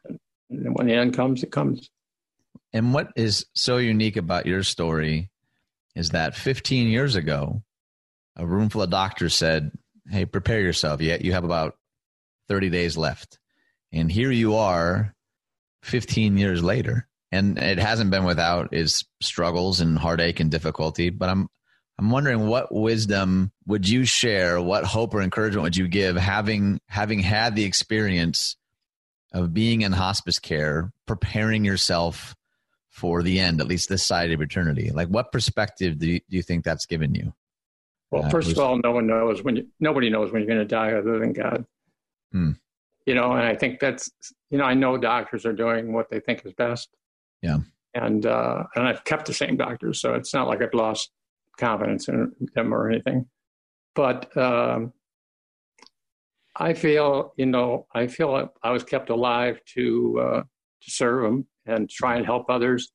[0.50, 1.90] And when the end comes, it comes.
[2.74, 5.30] And what is so unique about your story
[5.96, 7.64] is that 15 years ago,
[8.36, 9.72] a room full of doctors said,
[10.10, 11.02] Hey, prepare yourself.
[11.02, 11.78] Yet you have about
[12.48, 13.40] 30 days left.
[13.92, 15.16] And here you are
[15.84, 17.08] 15 years later.
[17.36, 21.10] And it hasn't been without its struggles and heartache and difficulty.
[21.10, 21.50] But I'm
[21.98, 26.80] I'm wondering what wisdom would you share, what hope or encouragement would you give having
[26.88, 28.58] having had the experience
[29.34, 32.36] of being in hospice care, preparing yourself
[32.90, 34.92] for the end, at least this side of eternity?
[34.92, 37.34] Like what perspective do you, do you think that's given you?
[38.12, 40.60] Well, uh, first of all, no one knows when you, nobody knows when you're going
[40.60, 41.66] to die other than God.
[42.32, 42.52] Hmm.
[43.06, 44.10] You know, and I think that's
[44.50, 46.90] you know I know doctors are doing what they think is best.
[47.46, 47.60] Yeah.
[47.94, 51.12] And uh, and I've kept the same doctors, so it's not like I've lost
[51.58, 53.28] confidence in them or anything.
[53.96, 54.92] But um,
[56.58, 61.48] I feel, you know, I feel I was kept alive to uh, to serve them
[61.66, 62.92] and try and help others.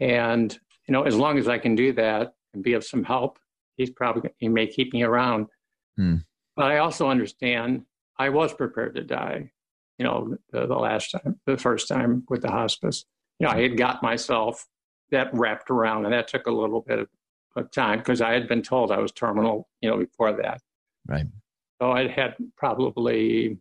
[0.00, 0.52] And
[0.86, 3.38] you know, as long as I can do that and be of some help,
[3.76, 5.46] he's probably he may keep me around.
[5.96, 6.16] Hmm.
[6.56, 7.84] But I also understand
[8.18, 9.50] I was prepared to die.
[9.98, 13.04] You know, the, the, last time, the first time with the hospice,
[13.42, 14.66] you know, I had got myself
[15.10, 17.08] that wrapped around, and that took a little bit of,
[17.56, 19.68] of time because I had been told I was terminal.
[19.80, 20.60] You know, before that,
[21.06, 21.26] right.
[21.80, 23.58] So I had probably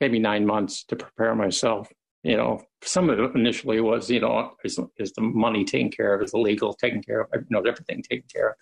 [0.00, 1.88] maybe nine months to prepare myself.
[2.24, 6.14] You know, some of it initially was, you know, is, is the money taken care
[6.14, 6.22] of?
[6.22, 7.28] Is the legal taken care of?
[7.32, 8.56] You know, everything taken care of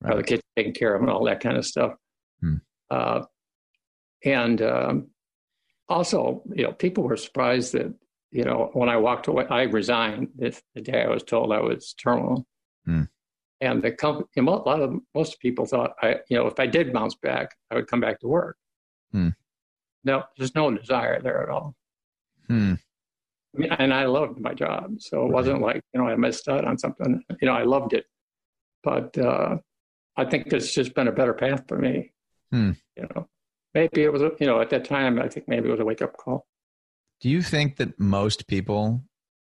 [0.00, 0.14] right.
[0.14, 1.92] or the kids taken care of and all that kind of stuff.
[2.40, 2.56] Hmm.
[2.90, 3.22] Uh,
[4.24, 5.08] and um,
[5.88, 7.94] also, you know, people were surprised that,
[8.30, 11.60] you know, when I walked away, I resigned the, the day I was told I
[11.60, 12.46] was terminal.
[12.84, 13.02] Hmm.
[13.60, 16.92] And the company, a lot of most people thought I, you know, if I did
[16.92, 18.58] bounce back, I would come back to work.
[19.12, 19.30] Hmm.
[20.04, 21.74] No, there's no desire there at all.
[22.48, 22.74] Hmm.
[23.54, 26.48] I mean, and I loved my job, so it wasn't like you know I missed
[26.48, 27.22] out on something.
[27.40, 28.04] You know, I loved it,
[28.82, 29.56] but uh,
[30.16, 32.12] I think it's just been a better path for me.
[32.50, 32.72] Hmm.
[32.96, 33.28] You know,
[33.74, 35.84] maybe it was, a, you know, at that time, I think maybe it was a
[35.84, 36.46] wake up call.
[37.20, 39.02] Do you think that most people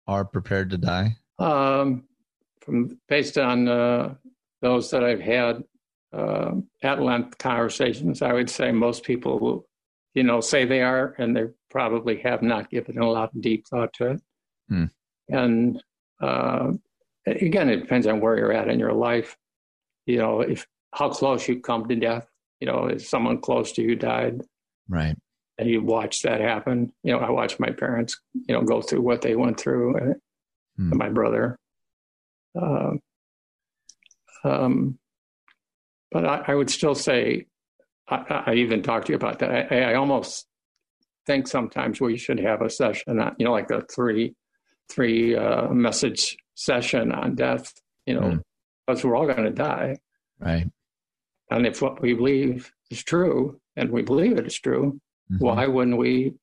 [0.07, 1.15] are prepared to die?
[1.39, 2.03] Um,
[2.61, 4.15] from based on uh,
[4.61, 5.63] those that I've had
[6.13, 6.51] uh,
[6.83, 9.65] at length conversations, I would say most people will,
[10.13, 13.65] you know, say they are, and they probably have not given a lot of deep
[13.67, 14.21] thought to it.
[14.67, 14.85] Hmm.
[15.29, 15.83] And
[16.21, 16.73] uh,
[17.25, 19.37] again, it depends on where you're at in your life
[20.05, 22.27] you know, if how close you come to death.
[22.59, 24.41] You know, if someone close to you died,
[24.87, 25.15] right,
[25.61, 26.91] and you watch that happen.
[27.03, 30.15] You know, I watched my parents, you know, go through what they went through, and,
[30.75, 30.97] hmm.
[30.97, 31.57] my brother.
[32.59, 32.91] Uh,
[34.43, 34.97] um,
[36.11, 37.45] but I, I, would still say,
[38.09, 39.71] I, I, even talked to you about that.
[39.71, 40.47] I, I, almost
[41.25, 44.33] think sometimes we should have a session, on, you know, like a three,
[44.89, 47.71] three uh, message session on death.
[48.05, 48.37] You know, hmm
[48.91, 49.97] because we're all going to die.
[50.39, 50.67] Right.
[51.49, 54.99] And if what we believe is true, and we believe it is true,
[55.31, 55.43] mm-hmm.
[55.43, 56.33] why wouldn't we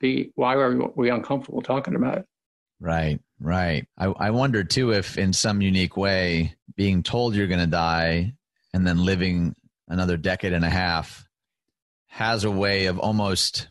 [0.00, 0.30] be?
[0.34, 2.26] Why are we uncomfortable talking about it?
[2.80, 3.86] Right, right.
[3.96, 8.34] I, I wonder too if, in some unique way, being told you're going to die
[8.74, 9.54] and then living
[9.88, 11.26] another decade and a half
[12.06, 13.68] has a way of almost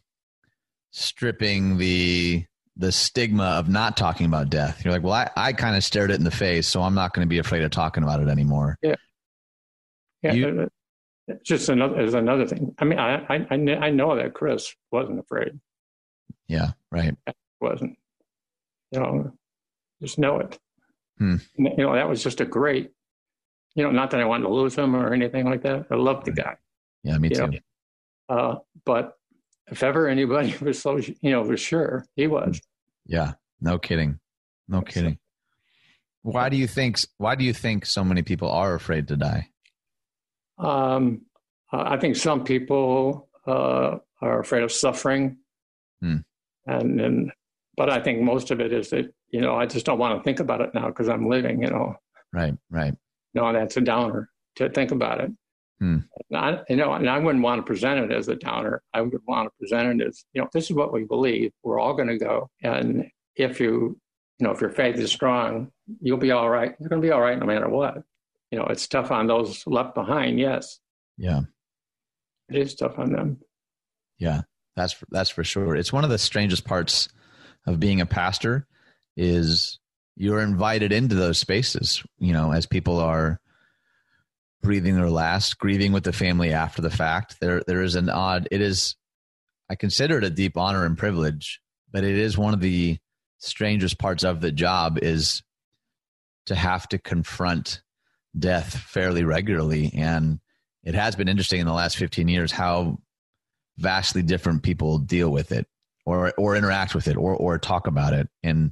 [0.91, 2.45] stripping the
[2.77, 4.83] the stigma of not talking about death.
[4.83, 7.13] You're like, well, I, I kind of stared it in the face, so I'm not
[7.13, 8.77] going to be afraid of talking about it anymore.
[8.81, 8.95] Yeah.
[10.21, 10.33] Yeah.
[10.33, 10.69] You,
[11.43, 12.75] just another, is another thing.
[12.79, 15.59] I mean, I, I, I know that Chris wasn't afraid.
[16.47, 16.71] Yeah.
[16.91, 17.15] Right.
[17.59, 17.97] wasn't,
[18.91, 19.31] you know,
[20.01, 20.59] just know it.
[21.17, 21.37] Hmm.
[21.57, 22.91] You know, that was just a great,
[23.75, 25.87] you know, not that I wanted to lose him or anything like that.
[25.89, 26.55] I loved the guy.
[27.03, 27.51] Yeah, me too.
[28.29, 28.55] Uh,
[28.85, 29.15] but
[29.67, 32.61] if ever anybody was so you know was sure he was
[33.05, 34.19] yeah no kidding
[34.67, 35.17] no kidding
[36.21, 39.49] why do you think why do you think so many people are afraid to die
[40.57, 41.21] um,
[41.71, 45.37] i think some people uh, are afraid of suffering
[46.01, 46.17] hmm.
[46.65, 47.31] and and
[47.77, 50.23] but i think most of it is that you know i just don't want to
[50.23, 51.95] think about it now because i'm living you know
[52.33, 52.93] right right
[53.33, 55.31] no that's a downer to think about it
[55.79, 55.97] Hmm.
[56.33, 58.81] I, you know, and I wouldn't want to present it as a downer.
[58.93, 61.51] I would want to present it as, you know, this is what we believe.
[61.63, 63.99] We're all going to go, and if you,
[64.39, 66.73] you know, if your faith is strong, you'll be all right.
[66.79, 68.03] You're going to be all right no matter what.
[68.51, 70.39] You know, it's tough on those left behind.
[70.39, 70.79] Yes.
[71.17, 71.41] Yeah.
[72.49, 73.39] It is tough on them.
[74.17, 74.41] Yeah,
[74.75, 75.75] that's for, that's for sure.
[75.75, 77.09] It's one of the strangest parts
[77.65, 78.67] of being a pastor
[79.17, 79.79] is
[80.15, 82.03] you're invited into those spaces.
[82.19, 83.39] You know, as people are
[84.61, 87.37] breathing their last, grieving with the family after the fact.
[87.39, 88.47] There, there is an odd.
[88.51, 88.95] It is,
[89.69, 92.97] I consider it a deep honor and privilege, but it is one of the
[93.37, 95.43] strangest parts of the job is
[96.47, 97.81] to have to confront
[98.37, 100.39] death fairly regularly, and
[100.83, 102.99] it has been interesting in the last 15 years how
[103.77, 105.67] vastly different people deal with it
[106.05, 108.71] or or interact with it or or talk about it and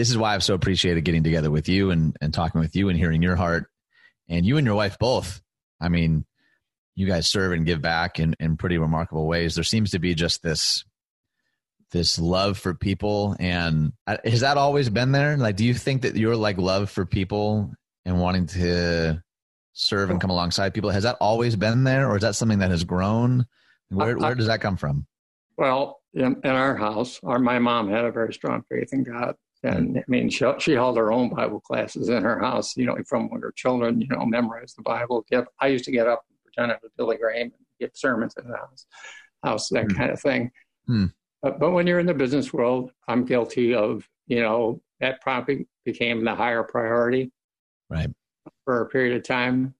[0.00, 2.88] this is why I've so appreciated getting together with you and, and talking with you
[2.88, 3.66] and hearing your heart
[4.30, 5.42] and you and your wife both.
[5.78, 6.24] I mean,
[6.94, 9.54] you guys serve and give back in, in pretty remarkable ways.
[9.54, 10.86] There seems to be just this
[11.90, 16.02] this love for people and uh, has that always been there like do you think
[16.02, 17.72] that your like love for people
[18.04, 19.22] and wanting to
[19.72, 22.70] serve and come alongside people has that always been there or is that something that
[22.70, 23.46] has grown
[23.88, 25.06] where, where does that come from
[25.56, 29.34] well in, in our house our my mom had a very strong faith in god
[29.62, 32.96] and I mean, she, she held her own Bible classes in her house, you know,
[33.06, 35.24] from when her children, you know, memorized the Bible.
[35.30, 38.34] Get, I used to get up and pretend I was Billy Graham and give sermons
[38.42, 38.86] in the house,
[39.44, 39.96] house that mm.
[39.96, 40.50] kind of thing.
[40.88, 41.12] Mm.
[41.42, 45.66] But, but when you're in the business world, I'm guilty of, you know, that probably
[45.84, 47.30] became the higher priority.
[47.90, 48.10] Right.
[48.64, 49.74] For a period of time.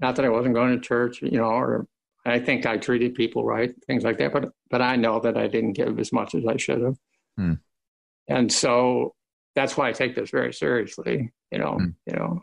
[0.00, 1.88] Not that I wasn't going to church, you know, or
[2.24, 4.32] I think I treated people right, things like that.
[4.32, 6.96] But but I know that I didn't give as much as I should have.
[7.38, 7.58] Mm.
[8.28, 9.14] And so
[9.56, 11.32] that's why I take this very seriously.
[11.50, 11.94] You know, mm.
[12.06, 12.42] you know,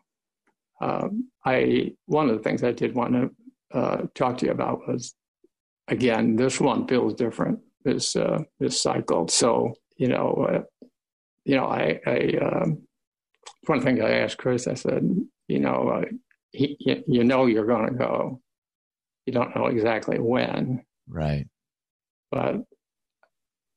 [0.81, 4.87] um, I one of the things I did want to uh, talk to you about
[4.87, 5.13] was
[5.87, 9.29] again this one feels different this uh, this cycle.
[9.29, 10.63] So you know, uh,
[11.45, 12.81] you know, I, I um,
[13.69, 15.09] one thing I asked Chris, I said,
[15.47, 16.05] you know, uh,
[16.51, 18.41] he, you know, you're going to go.
[19.25, 21.47] You don't know exactly when, right?
[22.31, 22.63] But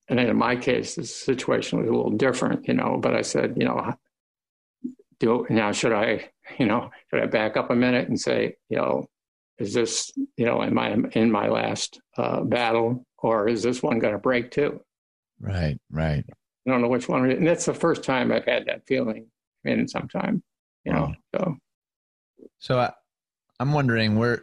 [0.08, 3.54] and in my case, the situation was a little different, you know, but I said,
[3.56, 3.94] you know,
[5.20, 8.76] do now should I, you know, should I back up a minute and say, you
[8.76, 9.06] know,
[9.58, 13.98] is this, you know, am I in my last uh, battle or is this one
[13.98, 14.80] going to break too?
[15.40, 16.24] Right, right.
[16.28, 17.28] I don't know which one.
[17.30, 19.26] And that's the first time I've had that feeling
[19.64, 20.42] in some time,
[20.84, 21.56] you know, so.
[22.60, 22.92] So I,
[23.60, 24.42] I'm wondering, we're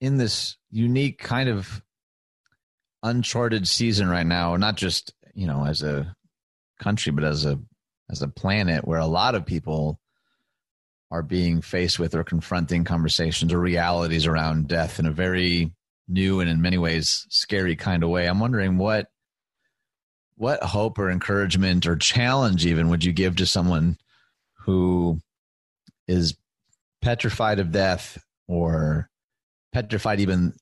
[0.00, 1.82] in this unique kind of
[3.02, 6.14] uncharted season right now, not just you know as a
[6.80, 7.58] country, but as a
[8.10, 9.98] as a planet, where a lot of people
[11.10, 15.70] are being faced with or confronting conversations or realities around death in a very
[16.08, 18.26] new and in many ways scary kind of way.
[18.26, 19.08] I'm wondering what
[20.36, 23.98] what hope or encouragement or challenge even would you give to someone
[24.64, 25.20] who
[26.08, 26.36] is
[27.00, 29.08] petrified of death or
[29.72, 30.54] petrified even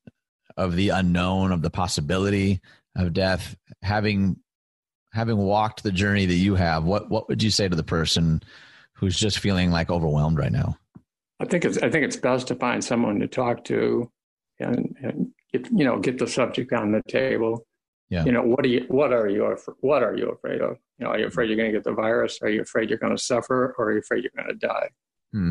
[0.56, 2.60] of the unknown of the possibility
[2.96, 4.36] of death having
[5.12, 8.40] having walked the journey that you have what what would you say to the person
[8.94, 10.76] who's just feeling like overwhelmed right now?
[11.40, 14.10] I think it's i think it's best to find someone to talk to
[14.58, 17.66] and and get you know get the subject on the table
[18.10, 18.24] yeah.
[18.24, 21.12] you know what are you what are you what are you afraid of you know
[21.12, 23.22] are you afraid you're going to get the virus are you afraid you're going to
[23.22, 24.88] suffer or are you afraid you're going to die
[25.32, 25.50] hmm.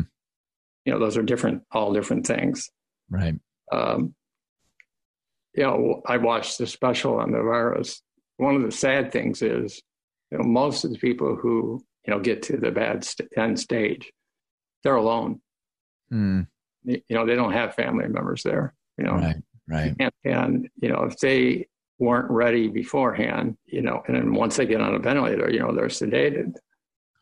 [0.84, 2.70] you know those are different all different things
[3.10, 3.34] right
[3.72, 4.14] um,
[5.54, 8.02] you know, I watched the special on the virus.
[8.36, 9.82] One of the sad things is,
[10.30, 13.58] you know, most of the people who, you know, get to the bad st- end
[13.58, 14.12] stage,
[14.82, 15.40] they're alone.
[16.12, 16.46] Mm.
[16.84, 19.14] You know, they don't have family members there, you know.
[19.14, 19.36] Right,
[19.68, 19.94] right.
[19.98, 21.66] And, and, you know, if they
[22.00, 25.74] weren't ready beforehand, you know, and then once they get on a ventilator, you know,
[25.74, 26.54] they're sedated.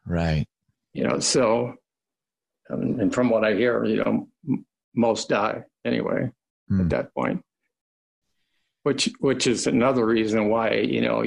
[0.06, 0.46] Right.
[0.94, 1.74] You know, so,
[2.70, 4.28] um, and from what I hear, you know,
[4.94, 6.30] most die anyway
[6.70, 6.80] mm.
[6.80, 7.44] at that point
[8.88, 11.22] which which is another reason why you know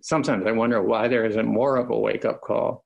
[0.00, 2.84] sometimes I wonder why there isn't more of a wake up call.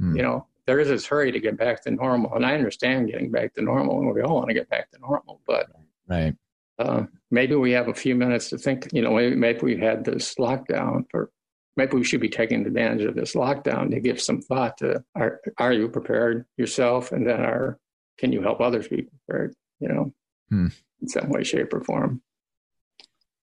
[0.00, 0.16] Mm.
[0.16, 3.30] You know, there is this hurry to get back to normal, and I understand getting
[3.30, 5.40] back to normal, and we all want to get back to normal.
[5.46, 5.66] But
[6.06, 6.34] right,
[6.78, 8.88] uh, maybe we have a few minutes to think.
[8.92, 11.30] You know, maybe, maybe we had this lockdown, or
[11.76, 15.40] maybe we should be taking advantage of this lockdown to give some thought to: Are
[15.58, 17.78] are you prepared yourself, and then are
[18.18, 19.54] can you help others be prepared?
[19.80, 20.14] You know,
[20.52, 20.72] mm.
[21.00, 22.22] in some way, shape, or form.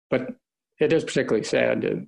[0.10, 0.36] But
[0.80, 2.08] it is particularly sad to,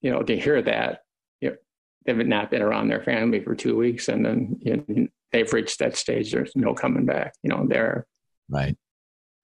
[0.00, 1.00] you know, to hear that
[1.40, 1.56] you know,
[2.04, 5.78] they've not been around their family for two weeks, and then you know, they've reached
[5.80, 6.32] that stage.
[6.32, 7.34] There's no coming back.
[7.42, 8.06] You know, they're
[8.48, 8.76] right.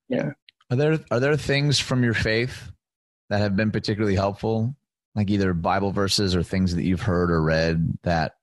[0.08, 0.32] Yeah.
[0.72, 2.72] Are there are there things from your faith
[3.28, 4.74] that have been particularly helpful,
[5.14, 8.36] like either Bible verses or things that you've heard or read that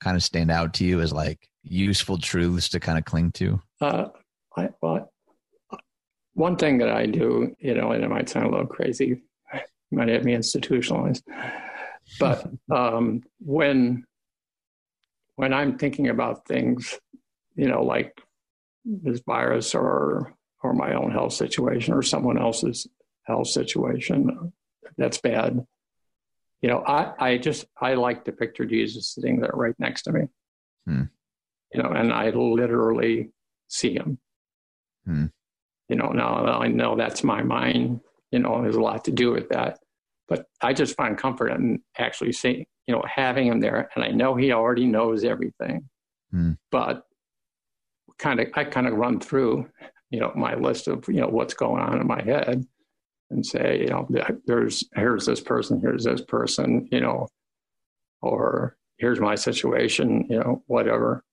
[0.00, 3.58] kind of stand out to you as like useful truths to kind of cling to?
[3.80, 4.08] Uh,
[4.54, 5.10] I, well,
[6.34, 9.22] one thing that I do, you know, and it might sound a little crazy,
[9.90, 11.24] might have me institutionalized,
[12.20, 14.04] but um, when
[15.36, 17.00] when I'm thinking about things,
[17.54, 18.20] you know, like
[18.84, 20.35] this virus or
[20.66, 22.86] or my own health situation or someone else's
[23.24, 24.52] health situation
[24.98, 25.64] that's bad,
[26.60, 30.12] you know, I I just I like to picture Jesus sitting there right next to
[30.12, 30.22] me,
[30.86, 31.04] Hmm.
[31.72, 33.30] you know, and I literally
[33.68, 34.18] see him.
[35.04, 35.26] Hmm.
[35.88, 38.00] You know, now I know that's my mind.
[38.32, 39.78] You know, there's a lot to do with that,
[40.28, 44.08] but I just find comfort in actually seeing, you know, having him there, and I
[44.08, 45.88] know he already knows everything.
[46.32, 46.52] Hmm.
[46.72, 47.04] But
[48.18, 49.68] kind of, I kind of run through,
[50.10, 52.66] you know, my list of you know what's going on in my head,
[53.30, 54.08] and say, you know,
[54.46, 57.28] there's here's this person, here's this person, you know,
[58.22, 61.24] or here's my situation, you know, whatever.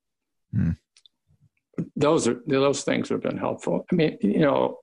[0.53, 0.71] Hmm.
[1.95, 3.85] Those are those things have been helpful.
[3.91, 4.79] I mean, you know,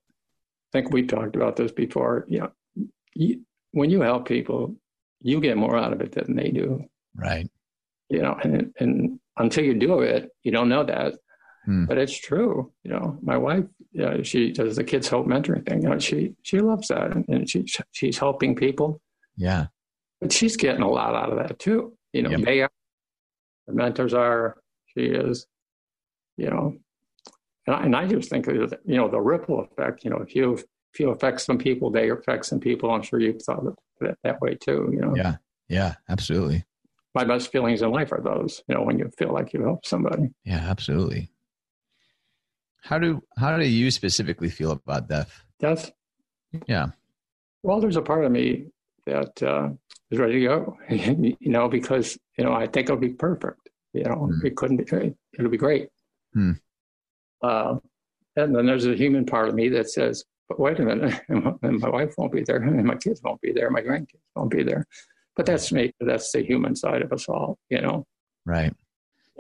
[0.73, 2.27] I think we talked about this before.
[2.29, 2.53] You know,
[3.15, 4.77] you, when you help people,
[5.21, 6.85] you get more out of it than they do.
[7.15, 7.49] Right.
[8.09, 11.15] You know, and and until you do it, you don't know that.
[11.65, 11.87] Hmm.
[11.87, 12.73] But it's true.
[12.83, 15.83] You know, my wife, you know, she does the Kids Hope mentoring thing.
[15.83, 19.01] You know, she she loves that, and she she's helping people.
[19.37, 19.67] Yeah.
[20.21, 21.95] But she's getting a lot out of that too.
[22.13, 22.41] You know, Yep.
[22.43, 22.71] they are,
[23.67, 24.59] the mentors are,
[24.95, 25.47] she is,
[26.37, 26.77] you know,
[27.67, 30.05] and I, and I just think of you know the ripple effect.
[30.05, 30.55] You know, if you
[30.93, 32.91] if you affect some people, they affect some people.
[32.91, 34.91] I'm sure you've thought of it that way too.
[34.93, 35.37] You know, Yeah.
[35.69, 35.95] Yeah.
[36.09, 36.65] Absolutely.
[37.15, 38.63] my best feelings in life are those.
[38.69, 40.31] You know, when you feel like you helped somebody.
[40.45, 40.59] Yeah.
[40.69, 41.31] Absolutely.
[42.83, 45.45] How do how do you specifically feel about death?
[45.59, 45.91] That's
[46.67, 46.89] Yeah.
[47.63, 48.67] well, there's a part of me
[49.07, 49.69] that uh,
[50.11, 50.79] is ready to go.
[50.91, 53.69] you know, because you know I think it'll be perfect.
[53.93, 54.47] You know, Hmm.
[54.47, 55.15] it couldn't be.
[55.39, 55.89] It'll be great.
[56.35, 56.53] Hmm.
[57.43, 57.77] Uh,
[58.37, 61.81] and then there's a human part of me that says, "But wait a minute, and
[61.81, 64.63] my wife won't be there, and my kids won't be there, my grandkids won't be
[64.63, 64.87] there."
[65.37, 65.93] But that's me.
[66.01, 67.59] That's the human side of us all.
[67.69, 68.07] You know.
[68.47, 68.73] Right.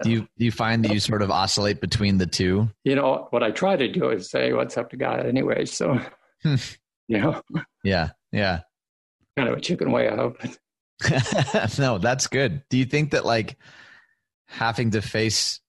[0.02, 2.68] Do you do you find that you sort of oscillate between the two?
[2.84, 5.64] You know what I try to do is say what's up to God anyway.
[5.66, 6.00] So,
[6.42, 6.54] Hmm.
[7.08, 7.42] you know,
[7.84, 8.10] Yeah.
[8.32, 8.60] Yeah.
[9.36, 10.36] kind of a chicken way out.
[11.78, 12.62] No, that's good.
[12.68, 13.56] Do you think that like
[14.48, 15.60] having to face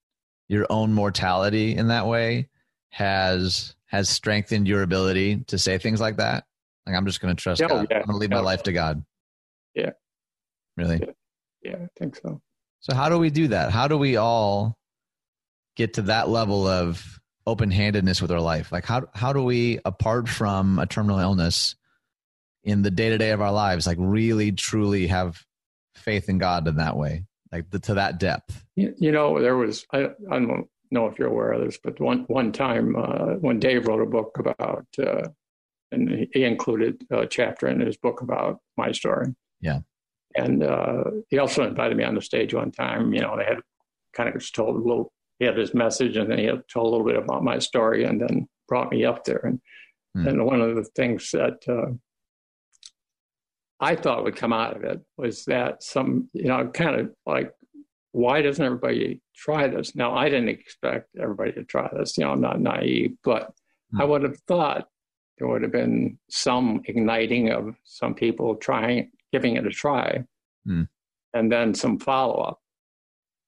[0.49, 2.49] your own mortality in that way
[2.89, 6.45] has has strengthened your ability to say things like that?
[6.85, 7.87] Like I'm just going to trust Oh, God.
[7.89, 7.97] yeah.
[7.99, 9.03] I'm going to leave my life to God.
[9.75, 9.91] Yeah.
[10.77, 11.01] Really?
[11.63, 12.41] yeah, I think so.
[12.81, 13.71] So how do we do that?
[13.71, 14.77] How do we all
[15.75, 18.71] get to that level of open-handedness with our life?
[18.71, 21.75] Like how how do we apart from a terminal illness
[22.63, 25.41] in the day-to-day of our lives like really truly have
[25.95, 27.25] faith in God in that way?
[27.51, 28.63] Like the, to that depth.
[28.75, 31.99] You, you know, there was I, I don't know if you're aware of this, but
[31.99, 35.27] one one time uh, when Dave wrote a book about, uh,
[35.91, 39.35] and he- he included a chapter in his book about my story.
[39.59, 39.79] Yeah.
[40.35, 43.13] And uh, he also invited me on the stage one time.
[43.13, 43.59] You know, they had
[44.13, 45.11] kind of just told a little.
[45.39, 48.03] He had his message, and then he had told a little bit about my story,
[48.05, 49.41] and then brought me up there.
[49.43, 49.59] And
[50.13, 50.27] Hmm.
[50.27, 51.91] and one of the things that uh,
[53.79, 57.51] I thought would come out of it was that some, you know, kind of like
[58.11, 59.95] why doesn't everybody try this?
[59.95, 62.17] Now, I didn't expect everybody to try this.
[62.17, 63.53] You know, I'm not naive, but
[63.93, 64.01] Hmm.
[64.01, 64.87] I would have thought
[65.37, 70.23] there would have been some igniting of some people trying, giving it a try,
[70.65, 70.83] Hmm.
[71.33, 72.59] and then some follow up.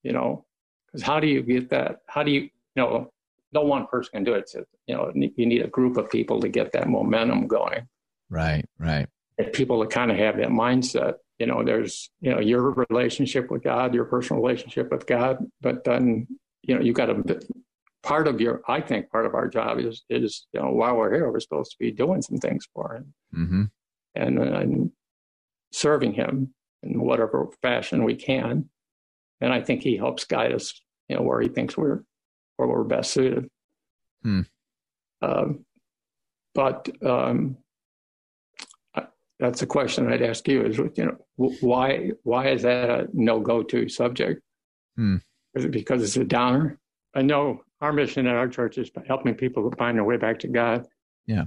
[0.04, 0.46] You know,
[0.88, 2.02] because how do you get that?
[2.08, 3.12] How do you, you know,
[3.54, 4.50] no one person can do it.
[4.50, 7.88] So, you know, you need a group of people to get that momentum going
[8.30, 9.08] Right, right.
[9.38, 11.16] And people to kind of have that mindset.
[11.38, 15.84] You know, there's, you know, your relationship with God, your personal relationship with God, but
[15.84, 16.28] then,
[16.64, 17.40] you know, you got to,
[18.02, 21.14] part of your, I think part of our job is, is, you know, while we're
[21.14, 23.64] here, we're supposed to be doing some things for Him hmm
[24.16, 24.92] and, and
[25.74, 28.70] serving Him in whatever fashion we can.
[29.42, 32.04] And I think He helps guide us, you know, where He thinks we're,
[32.56, 33.50] where we're best suited.
[34.22, 34.42] Hmm.
[35.22, 35.66] Um,
[36.56, 37.58] but, um,
[39.40, 43.42] that's a question I'd ask you is, you know, why, why is that a no
[43.42, 44.42] go to subject?
[44.96, 45.18] Hmm.
[45.56, 46.80] Is it because it's a downer?
[47.14, 50.48] I know our mission at our church is helping people find their way back to
[50.48, 50.86] God.
[51.26, 51.46] Yeah.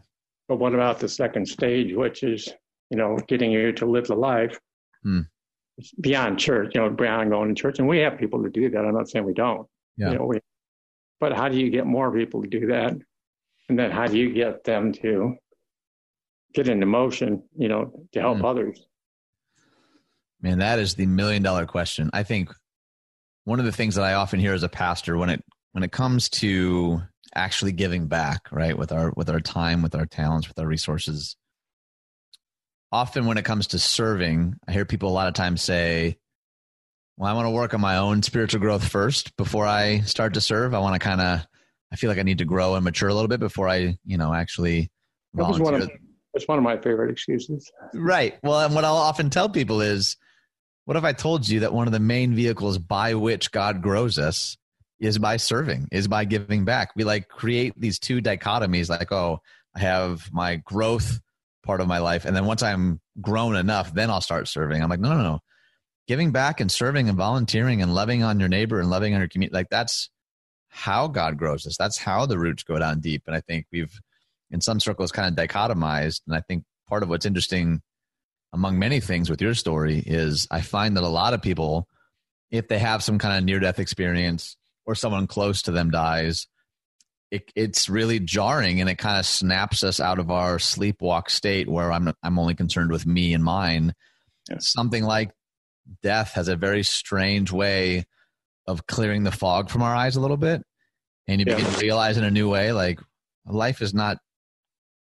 [0.48, 2.52] But what about the second stage, which is,
[2.90, 4.58] you know, getting you to live the life.
[5.78, 7.78] It's beyond church, you know, beyond going to church?
[7.78, 8.84] And we have people to do that.
[8.84, 9.66] I'm not saying we don't.
[9.96, 10.10] Yeah.
[10.12, 10.40] You know, we,
[11.20, 12.96] but how do you get more people to do that?
[13.68, 15.36] and then how do you get them to
[16.54, 18.44] get into motion, you know, to help mm.
[18.44, 18.80] others?
[20.40, 22.10] Man, that is the million dollar question.
[22.12, 22.50] I think
[23.44, 25.92] one of the things that I often hear as a pastor when it when it
[25.92, 27.02] comes to
[27.34, 31.36] actually giving back, right, with our with our time, with our talents, with our resources,
[32.92, 36.18] often when it comes to serving, I hear people a lot of times say,
[37.16, 40.40] "Well, I want to work on my own spiritual growth first before I start to
[40.40, 40.74] serve.
[40.74, 41.46] I want to kind of
[41.92, 44.16] I feel like I need to grow and mature a little bit before I, you
[44.18, 44.90] know, actually
[45.34, 45.90] volunteer." That was one of,
[46.34, 47.70] that's one of my favorite excuses.
[47.94, 48.38] Right.
[48.42, 50.16] Well, and what I'll often tell people is,
[50.84, 54.18] what if I told you that one of the main vehicles by which God grows
[54.18, 54.56] us
[55.00, 56.90] is by serving, is by giving back?
[56.96, 59.40] We like create these two dichotomies like, oh,
[59.74, 61.20] I have my growth
[61.66, 62.24] part of my life.
[62.24, 64.82] And then once I'm grown enough, then I'll start serving.
[64.82, 65.40] I'm like, no, no, no.
[66.06, 69.28] Giving back and serving and volunteering and loving on your neighbor and loving on your
[69.28, 70.08] community, like that's
[70.68, 71.76] how God grows us.
[71.76, 73.24] That's how the roots go down deep.
[73.26, 73.98] And I think we've,
[74.50, 76.20] in some circles, kind of dichotomized.
[76.26, 77.82] And I think part of what's interesting
[78.52, 81.88] among many things with your story is I find that a lot of people,
[82.50, 86.46] if they have some kind of near death experience or someone close to them dies,
[87.30, 91.68] it, it's really jarring and it kind of snaps us out of our sleepwalk state
[91.68, 93.94] where I'm I'm only concerned with me and mine.
[94.48, 94.58] Yeah.
[94.60, 95.32] Something like
[96.02, 98.04] death has a very strange way
[98.66, 100.62] of clearing the fog from our eyes a little bit,
[101.26, 101.56] and you yeah.
[101.56, 103.00] begin to realize in a new way like
[103.44, 104.18] life is not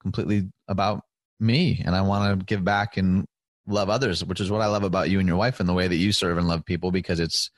[0.01, 1.03] completely about
[1.39, 3.26] me, and I want to give back and
[3.68, 5.88] love others, which is what I love about you and your wife and the way
[5.88, 7.51] that you serve and love people because it's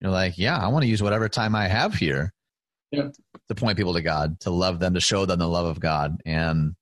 [0.00, 2.32] you're like, yeah, I want to use whatever time I have here
[2.90, 3.08] yeah.
[3.48, 6.20] to point people to God, to love them, to show them the love of God.
[6.24, 6.74] And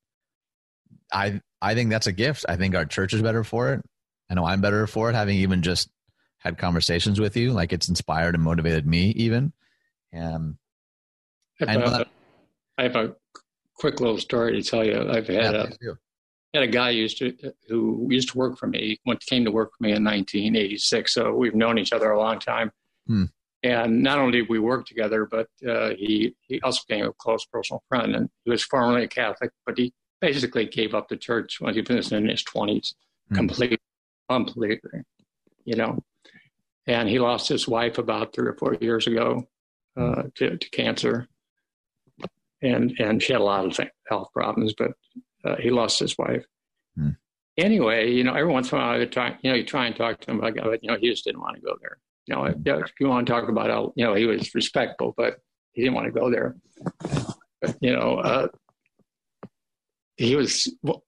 [1.11, 2.45] I I think that's a gift.
[2.47, 3.85] I think our church is better for it.
[4.29, 5.89] I know I'm better for it, having even just
[6.39, 7.51] had conversations with you.
[7.51, 9.53] Like it's inspired and motivated me even.
[10.11, 10.55] And
[11.65, 12.05] I have, a,
[12.77, 13.15] I have a
[13.75, 15.09] quick little story to tell you.
[15.09, 15.93] I've had yeah, a
[16.53, 17.35] had a guy used to
[17.67, 18.97] who used to work for me.
[19.05, 21.13] Went came to work for me in 1986.
[21.13, 22.71] So we've known each other a long time.
[23.07, 23.25] Hmm.
[23.61, 27.45] And not only did we work together, but uh, he, he also became a close
[27.45, 28.15] personal friend.
[28.15, 31.81] And he was formerly a Catholic, but he basically gave up the church when he
[31.81, 32.93] was in his 20s,
[33.31, 33.35] mm.
[33.35, 33.79] completely,
[34.29, 35.01] completely,
[35.65, 36.01] you know.
[36.87, 39.47] And he lost his wife about three or four years ago
[39.97, 41.27] uh, to, to, cancer.
[42.61, 44.91] And, and she had a lot of health problems, but
[45.43, 46.45] uh, he lost his wife.
[46.97, 47.17] Mm.
[47.57, 49.95] Anyway, you know, every once in a while, I try, you know, you try and
[49.95, 51.97] talk to him about God, but, you know, he just didn't want to go there
[52.29, 55.37] you know, if you want to talk about how, you know, he was respectful, but
[55.71, 56.55] he didn't want to go there.
[57.81, 58.47] You know, uh,
[60.15, 61.03] he was well,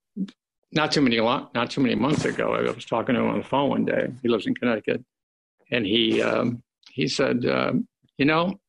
[0.72, 2.54] not too many not too many months ago.
[2.54, 4.08] I was talking to him on the phone one day.
[4.22, 5.02] He lives in Connecticut,
[5.70, 7.72] and he um, he said, uh,
[8.18, 8.60] "You know,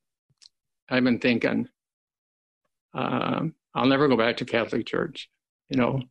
[0.89, 1.68] I've been thinking.
[2.93, 5.30] Uh, I'll never go back to Catholic Church.
[5.70, 6.01] You know,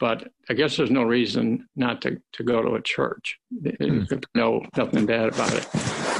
[0.00, 3.38] but I guess there's no reason not to, to go to a church.
[3.54, 4.24] Mm.
[4.34, 5.68] No, nothing bad about it.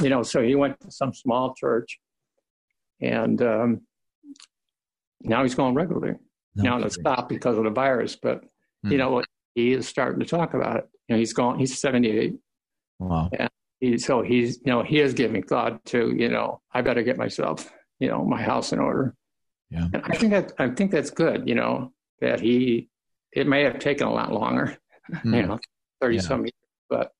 [0.03, 1.99] You know, so he went to some small church
[3.01, 3.81] and um,
[5.21, 6.15] now he's going regularly.
[6.55, 8.43] No, now it's stopped because of the virus, but
[8.85, 8.91] mm.
[8.91, 9.25] you know, what?
[9.55, 10.89] he is starting to talk about it.
[11.07, 12.35] You know, he's going, he's 78.
[12.99, 13.29] Wow.
[13.37, 17.01] And he, so he's, you know, he is giving thought to, you know, I better
[17.01, 19.15] get myself, you know, my house in order.
[19.71, 19.87] Yeah.
[19.91, 22.90] And I think that, I think that's good, you know, that he,
[23.33, 24.77] it may have taken a lot longer,
[25.11, 25.23] mm.
[25.25, 25.47] you hmm.
[25.49, 25.59] know,
[26.01, 26.21] 30 yeah.
[26.21, 26.51] some years,
[26.89, 27.11] but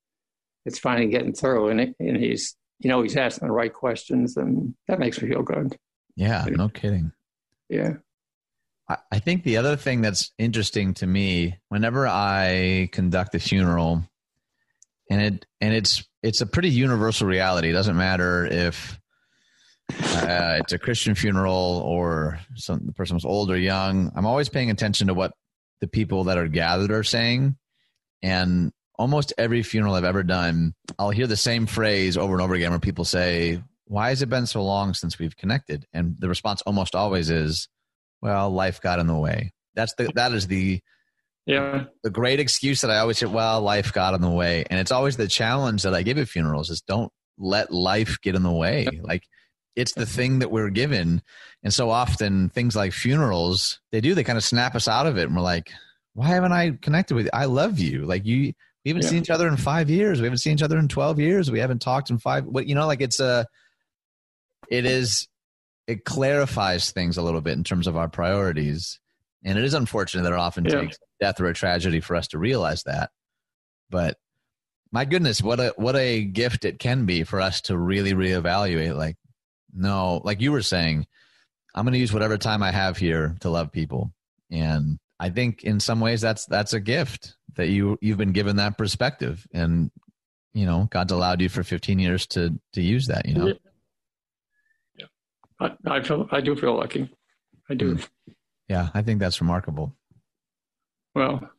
[0.65, 1.69] it's finally getting through.
[1.69, 5.29] And, it, and he's, you know, he's asking the right questions and that makes me
[5.29, 5.75] feel good.
[6.15, 7.11] Yeah, no kidding.
[7.69, 7.93] Yeah.
[9.11, 14.03] I think the other thing that's interesting to me, whenever I conduct a funeral,
[15.09, 17.69] and it and it's it's a pretty universal reality.
[17.69, 18.99] It doesn't matter if
[19.91, 24.11] uh, it's a Christian funeral or some the person was old or young.
[24.15, 25.33] I'm always paying attention to what
[25.81, 27.57] the people that are gathered are saying.
[28.23, 32.53] And almost every funeral I've ever done, I'll hear the same phrase over and over
[32.53, 35.85] again where people say, Why has it been so long since we've connected?
[35.91, 37.67] And the response almost always is,
[38.21, 39.51] Well, life got in the way.
[39.75, 40.81] That's the that is the
[41.45, 44.65] yeah the great excuse that I always say, Well, life got in the way.
[44.69, 48.35] And it's always the challenge that I give at funerals is don't let life get
[48.35, 48.87] in the way.
[49.01, 49.23] Like
[49.75, 51.21] it's the thing that we're given.
[51.63, 55.17] And so often things like funerals, they do, they kind of snap us out of
[55.17, 55.23] it.
[55.23, 55.71] And we're like,
[56.13, 57.31] why haven't I connected with you?
[57.33, 58.05] I love you.
[58.05, 58.53] Like you,
[58.83, 59.09] we haven't yeah.
[59.09, 60.19] seen each other in five years.
[60.19, 61.51] We haven't seen each other in 12 years.
[61.51, 63.45] We haven't talked in five, what, you know, like it's a,
[64.69, 65.27] it is,
[65.87, 68.99] it clarifies things a little bit in terms of our priorities.
[69.43, 70.81] And it is unfortunate that it often yeah.
[70.81, 73.11] takes death or a tragedy for us to realize that.
[73.89, 74.17] But
[74.91, 78.95] my goodness, what a, what a gift it can be for us to really reevaluate
[78.95, 79.17] like,
[79.73, 81.05] no, like you were saying,
[81.73, 84.13] I'm going to use whatever time I have here to love people.
[84.49, 88.57] And I think in some ways that's that's a gift that you you've been given
[88.57, 89.91] that perspective and
[90.53, 93.53] you know God's allowed you for 15 years to to use that, you know.
[94.97, 95.05] Yeah.
[95.59, 97.09] I, I feel I do feel lucky.
[97.69, 97.95] I do.
[97.95, 98.07] Mm.
[98.67, 99.95] Yeah, I think that's remarkable.
[101.13, 101.49] Well,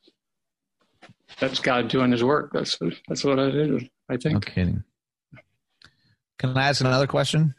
[1.39, 2.51] that's God doing His work.
[2.52, 2.78] That's
[3.09, 3.90] that's what I did.
[4.09, 4.34] I think.
[4.34, 4.84] No kidding.
[6.39, 7.55] Can I ask another question?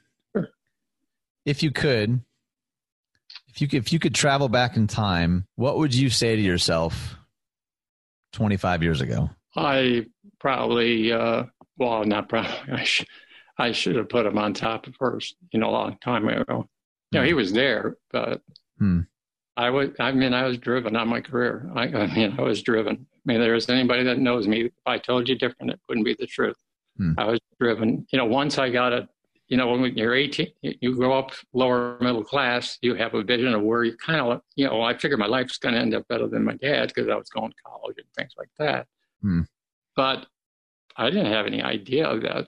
[1.45, 2.21] If you could,
[3.49, 6.41] if you could, if you could travel back in time, what would you say to
[6.41, 7.17] yourself
[8.33, 9.29] 25 years ago?
[9.55, 10.07] I
[10.39, 11.43] probably, uh,
[11.77, 12.51] well, not probably.
[12.71, 13.05] I, sh-
[13.57, 16.67] I should have put him on top first, you know, a long time ago.
[17.11, 18.41] You know, he was there, but
[18.79, 19.01] hmm.
[19.55, 21.69] I was, I mean, I was driven on my career.
[21.75, 22.95] I, I mean, I was driven.
[22.95, 24.65] I mean, there's anybody that knows me.
[24.65, 26.57] If I told you different, it wouldn't be the truth.
[26.97, 27.13] Hmm.
[27.19, 28.07] I was driven.
[28.11, 29.07] You know, once I got a,
[29.53, 33.53] you know, when you're 18, you grow up lower middle class, you have a vision
[33.53, 36.07] of where you kind of, you know, I figured my life's going to end up
[36.07, 38.87] better than my dad because I was going to college and things like that.
[39.21, 39.41] Hmm.
[39.95, 40.25] But
[40.97, 42.47] I didn't have any idea that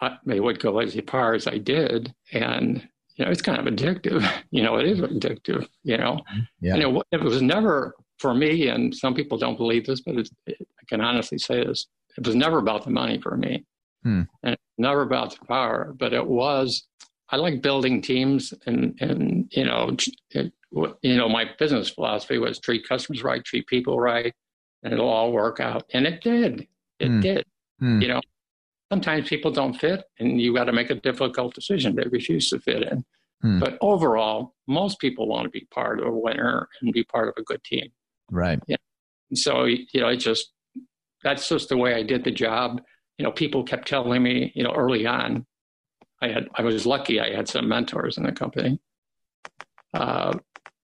[0.00, 2.14] I, they would go as far as I did.
[2.30, 4.24] And, you know, it's kind of addictive.
[4.52, 6.20] You know, it is addictive, you know.
[6.60, 6.74] Yeah.
[6.74, 10.14] And it, it was never for me, and some people don't believe this, but
[10.48, 13.64] I can honestly say this it was never about the money for me.
[14.02, 14.22] Hmm.
[14.42, 16.86] And never about the power, but it was,
[17.30, 19.96] I like building teams and, and, you know,
[20.30, 20.52] it,
[21.02, 24.34] you know, my business philosophy was treat customers right, treat people right,
[24.82, 25.84] and it'll all work out.
[25.92, 26.66] And it did.
[26.98, 27.20] It Hmm.
[27.20, 27.46] did.
[27.78, 28.00] Hmm.
[28.02, 28.20] You know,
[28.90, 31.94] sometimes people don't fit and you got to make a difficult decision.
[31.94, 33.04] They refuse to fit in.
[33.40, 33.58] Hmm.
[33.60, 37.34] But overall, most people want to be part of a winner and be part of
[37.38, 37.88] a good team.
[38.30, 38.60] Right.
[38.68, 40.52] And so, you know, it just,
[41.22, 42.80] that's just the way I did the job.
[43.18, 45.46] You know, people kept telling me, you know, early on,
[46.20, 48.80] I had, I was lucky I had some mentors in the company,
[49.94, 50.38] uh,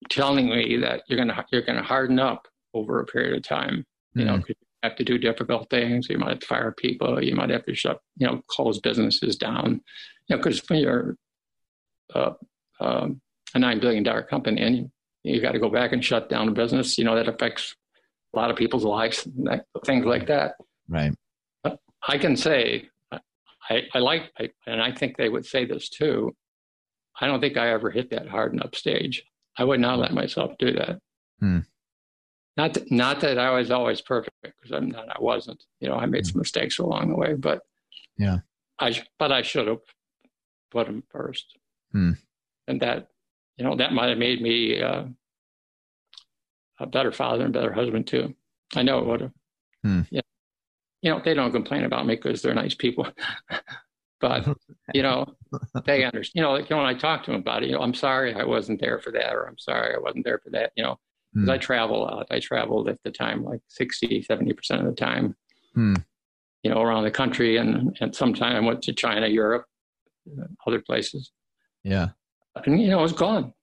[0.09, 3.85] telling me that you're going to, you're to harden up over a period of time.
[4.13, 4.41] You know, Hmm.
[4.47, 6.07] you have to do difficult things.
[6.09, 7.23] You might have to fire people.
[7.23, 9.81] You might have to shut, you know, close businesses down.
[10.27, 11.15] You know, because when you're
[12.13, 12.33] uh,
[12.79, 13.21] um,
[13.53, 14.91] a nine billion dollar company and you,
[15.23, 17.75] you got to go back and shut down a business, you know, that affects
[18.33, 20.53] a lot of people's lives, and that, things like that.
[20.87, 21.13] Right.
[22.07, 22.89] I can say,
[23.69, 26.35] I, I like, I, and I think they would say this too.
[27.19, 29.23] I don't think I ever hit that harden up stage.
[29.57, 30.99] I would not let myself do that.
[31.39, 31.59] Hmm.
[32.57, 35.09] Not, that, not that I was always perfect because I'm not.
[35.09, 35.63] I wasn't.
[35.79, 37.61] You know, I made some mistakes along the way, but
[38.17, 38.39] Yeah.
[38.79, 39.81] I but I should have
[40.71, 41.57] put them first,
[41.91, 42.13] Hmm.
[42.67, 43.07] and that
[43.57, 45.05] you know that might have made me uh,
[46.79, 48.33] a better father and better husband too.
[48.75, 49.31] I know it would have.
[49.83, 50.01] Hmm.
[50.11, 50.21] Yeah.
[51.01, 53.07] You know, they don't complain about me because they're nice people.
[54.19, 54.45] but,
[54.93, 55.25] you know,
[55.85, 57.75] they understand, you know, like, you know, when I talk to them about it, you
[57.75, 60.49] know, I'm sorry I wasn't there for that, or I'm sorry I wasn't there for
[60.51, 60.97] that, you know,
[61.33, 61.51] because Hmm.
[61.51, 62.27] I travel out.
[62.31, 65.35] I traveled at the time like 60, 70% of the time,
[65.73, 65.95] Hmm.
[66.63, 67.57] you know, around the country.
[67.57, 69.65] And, and sometime I went to China, Europe,
[70.67, 71.31] other places.
[71.83, 72.09] Yeah.
[72.65, 73.53] And, you know, it was gone.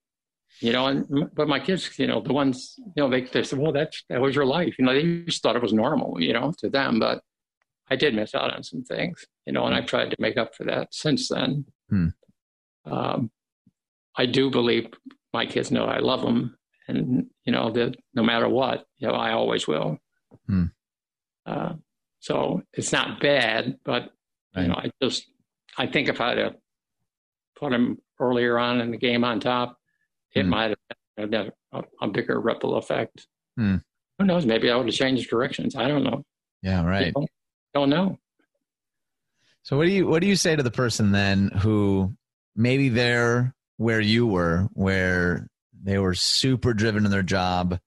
[0.61, 3.59] You know, and but my kids, you know, the ones, you know, they they said,
[3.59, 6.33] "Well, that's that was your life." You know, they just thought it was normal, you
[6.33, 6.99] know, to them.
[6.99, 7.21] But
[7.89, 10.55] I did miss out on some things, you know, and I've tried to make up
[10.55, 11.65] for that since then.
[11.89, 12.09] Hmm.
[12.85, 13.31] Um,
[14.17, 14.89] I do believe
[15.33, 16.57] my kids know I love them,
[16.89, 19.99] and you know that no matter what, you know, I always will.
[20.49, 20.65] Hmm.
[21.45, 21.75] Uh,
[22.21, 24.11] so it's not bad, but
[24.55, 24.63] Right.
[24.63, 25.31] you know, I just
[25.79, 26.57] I think if I'd have
[27.57, 29.79] put them earlier on in the game on top,
[30.35, 30.49] it Hmm.
[30.51, 30.71] might
[31.19, 31.35] have had
[31.73, 33.27] a, a bigger ripple effect.
[33.57, 33.77] Hmm.
[34.19, 34.47] Who knows?
[34.47, 35.77] Maybe I would have changed directions.
[35.77, 36.25] I don't know.
[36.63, 36.85] Yeah.
[36.87, 37.13] Right.
[37.13, 37.29] Don't,
[37.77, 38.19] don't know.
[39.63, 42.15] So what do you what do you say to the person then who
[42.55, 45.49] maybe they're where you were, where
[45.83, 47.79] they were super driven in their job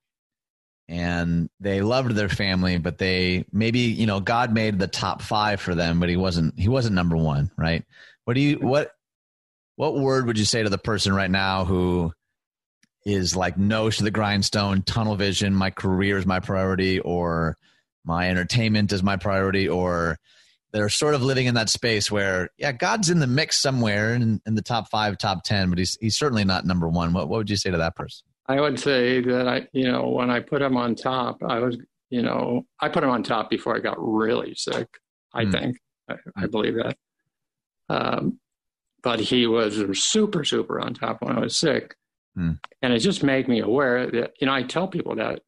[0.87, 5.61] and they loved their family, but they maybe, you know, God made the top five
[5.61, 7.83] for them, but he wasn't he wasn't number one, right?
[8.25, 8.91] What do you what
[9.75, 12.13] what word would you say to the person right now who
[13.05, 17.57] is like nose to the grindstone, tunnel vision, my career is my priority, or
[18.05, 20.17] my entertainment is my priority, or
[20.71, 24.39] they're sort of living in that space where, yeah, God's in the mix somewhere in,
[24.45, 27.11] in the top five, top 10, but he's, he's certainly not number one.
[27.13, 28.25] What, what would you say to that person?
[28.47, 31.77] I would say that I, you know, when I put him on top, I was,
[32.09, 34.87] you know, I put him on top before I got really sick.
[35.33, 35.51] I Hmm.
[35.51, 35.77] think
[36.09, 36.97] I, I believe that.
[37.89, 38.39] Um,
[39.01, 41.95] but he was super, super on top when I was sick,
[42.35, 42.53] Hmm.
[42.81, 45.41] and it just made me aware that, you know, I tell people that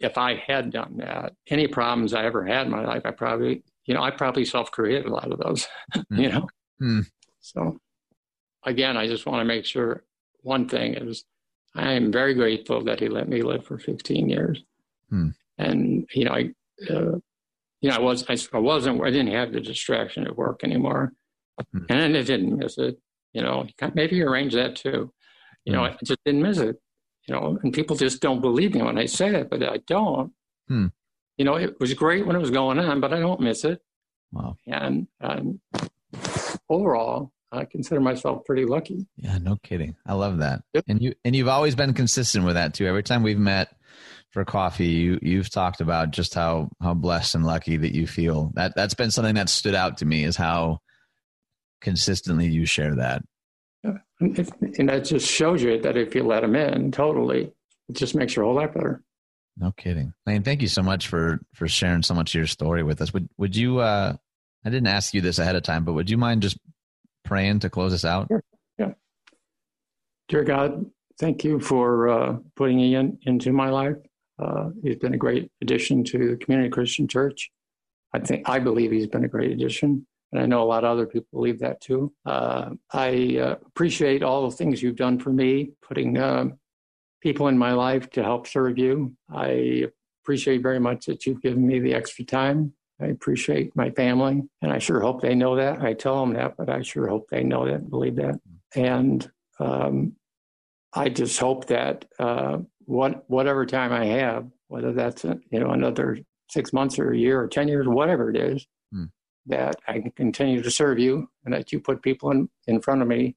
[0.00, 3.62] if I had done that, any problems I ever had in my life, I probably,
[3.86, 5.66] you know, I probably self-created a lot of those,
[6.10, 6.48] you know.
[6.78, 7.00] Hmm.
[7.40, 7.78] So,
[8.64, 10.04] again, I just want to make sure
[10.42, 11.24] one thing is
[11.74, 14.62] I am very grateful that he let me live for 15 years.
[15.10, 15.30] Hmm.
[15.58, 16.50] And, you know, I,
[16.90, 17.18] uh,
[17.80, 21.12] you know, I was, I, I, wasn't, I didn't have the distraction at work anymore.
[21.72, 21.84] Hmm.
[21.88, 22.98] And I didn't miss it.
[23.32, 25.12] You know, maybe arrange that too.
[25.64, 25.92] You know, hmm.
[25.92, 26.76] I just didn't miss it.
[27.26, 30.32] You know, and people just don't believe me when I say it, but I don't.
[30.68, 30.86] Hmm.
[31.38, 33.80] You know, it was great when it was going on, but I don't miss it.
[34.32, 34.56] Wow.
[34.66, 35.60] And um,
[36.68, 39.06] overall, I consider myself pretty lucky.
[39.16, 39.96] Yeah, no kidding.
[40.06, 40.62] I love that.
[40.74, 40.84] Yep.
[40.88, 42.86] And you and you've always been consistent with that too.
[42.86, 43.74] Every time we've met
[44.30, 48.50] for coffee, you you've talked about just how how blessed and lucky that you feel.
[48.54, 50.80] That that's been something that stood out to me is how
[51.80, 53.22] consistently you share that.
[54.20, 54.26] Yeah.
[54.26, 57.52] And, if, and that just shows you that if you let them in totally,
[57.88, 59.02] it just makes your whole life better.
[59.56, 60.12] No kidding.
[60.26, 63.12] Lane, thank you so much for for sharing so much of your story with us.
[63.12, 64.14] Would would you uh
[64.64, 66.58] I didn't ask you this ahead of time, but would you mind just
[67.24, 68.28] praying to close us out?
[68.28, 68.42] Sure.
[68.78, 68.92] Yeah.
[70.28, 70.86] Dear God,
[71.18, 73.96] thank you for uh, putting Ian into my life.
[74.38, 77.50] Uh, he's been a great addition to the Community Christian Church.
[78.12, 80.90] I think I believe he's been a great addition, and I know a lot of
[80.90, 82.12] other people believe that too.
[82.26, 86.48] Uh, I uh, appreciate all the things you've done for me, putting uh,
[87.22, 89.16] people in my life to help serve you.
[89.32, 89.86] I
[90.22, 94.72] appreciate very much that you've given me the extra time I appreciate my family, and
[94.72, 95.80] I sure hope they know that.
[95.82, 98.40] I tell them that, but I sure hope they know that and believe that.
[98.74, 99.28] And
[99.58, 100.14] um,
[100.92, 105.70] I just hope that uh, what whatever time I have, whether that's uh, you know
[105.70, 106.18] another
[106.50, 109.06] six months or a year or ten years, whatever it is, hmm.
[109.46, 113.02] That I can continue to serve you, and that you put people in, in front
[113.02, 113.36] of me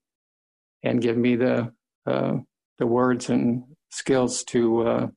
[0.84, 1.74] and give me the
[2.06, 2.38] uh,
[2.78, 5.08] the words and skills to uh,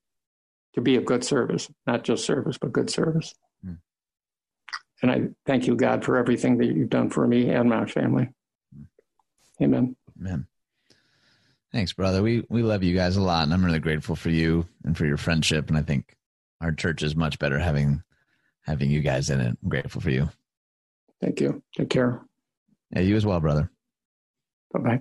[0.74, 3.34] to be of good service, not just service, but good service.
[5.02, 8.28] And I thank you, God, for everything that you've done for me and my family.
[9.62, 9.96] Amen.
[10.20, 10.46] Amen.
[11.72, 12.22] Thanks, brother.
[12.22, 15.06] We we love you guys a lot, and I'm really grateful for you and for
[15.06, 15.68] your friendship.
[15.68, 16.16] And I think
[16.60, 18.02] our church is much better having
[18.62, 19.56] having you guys in it.
[19.62, 20.28] I'm grateful for you.
[21.20, 21.62] Thank you.
[21.76, 22.20] Take care.
[22.90, 23.70] Yeah, you as well, brother.
[24.72, 25.00] Bye bye.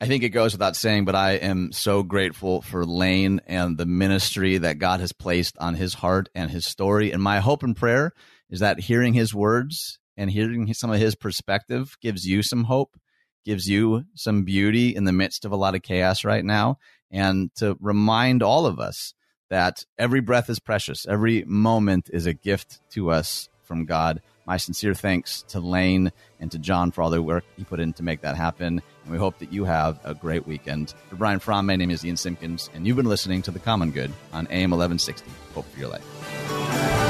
[0.00, 3.86] I think it goes without saying, but I am so grateful for Lane and the
[3.86, 7.10] ministry that God has placed on his heart and his story.
[7.10, 8.12] And my hope and prayer
[8.48, 12.96] is that hearing his words and hearing some of his perspective gives you some hope,
[13.44, 16.78] gives you some beauty in the midst of a lot of chaos right now,
[17.10, 19.14] and to remind all of us
[19.50, 24.22] that every breath is precious, every moment is a gift to us from God.
[24.48, 26.10] My sincere thanks to Lane
[26.40, 28.80] and to John for all the work he put in to make that happen.
[29.04, 30.94] And we hope that you have a great weekend.
[31.10, 33.90] For Brian Fromm, my name is Ian Simpkins, and you've been listening to The Common
[33.90, 35.30] Good on AM 1160.
[35.54, 37.07] Hope for your life.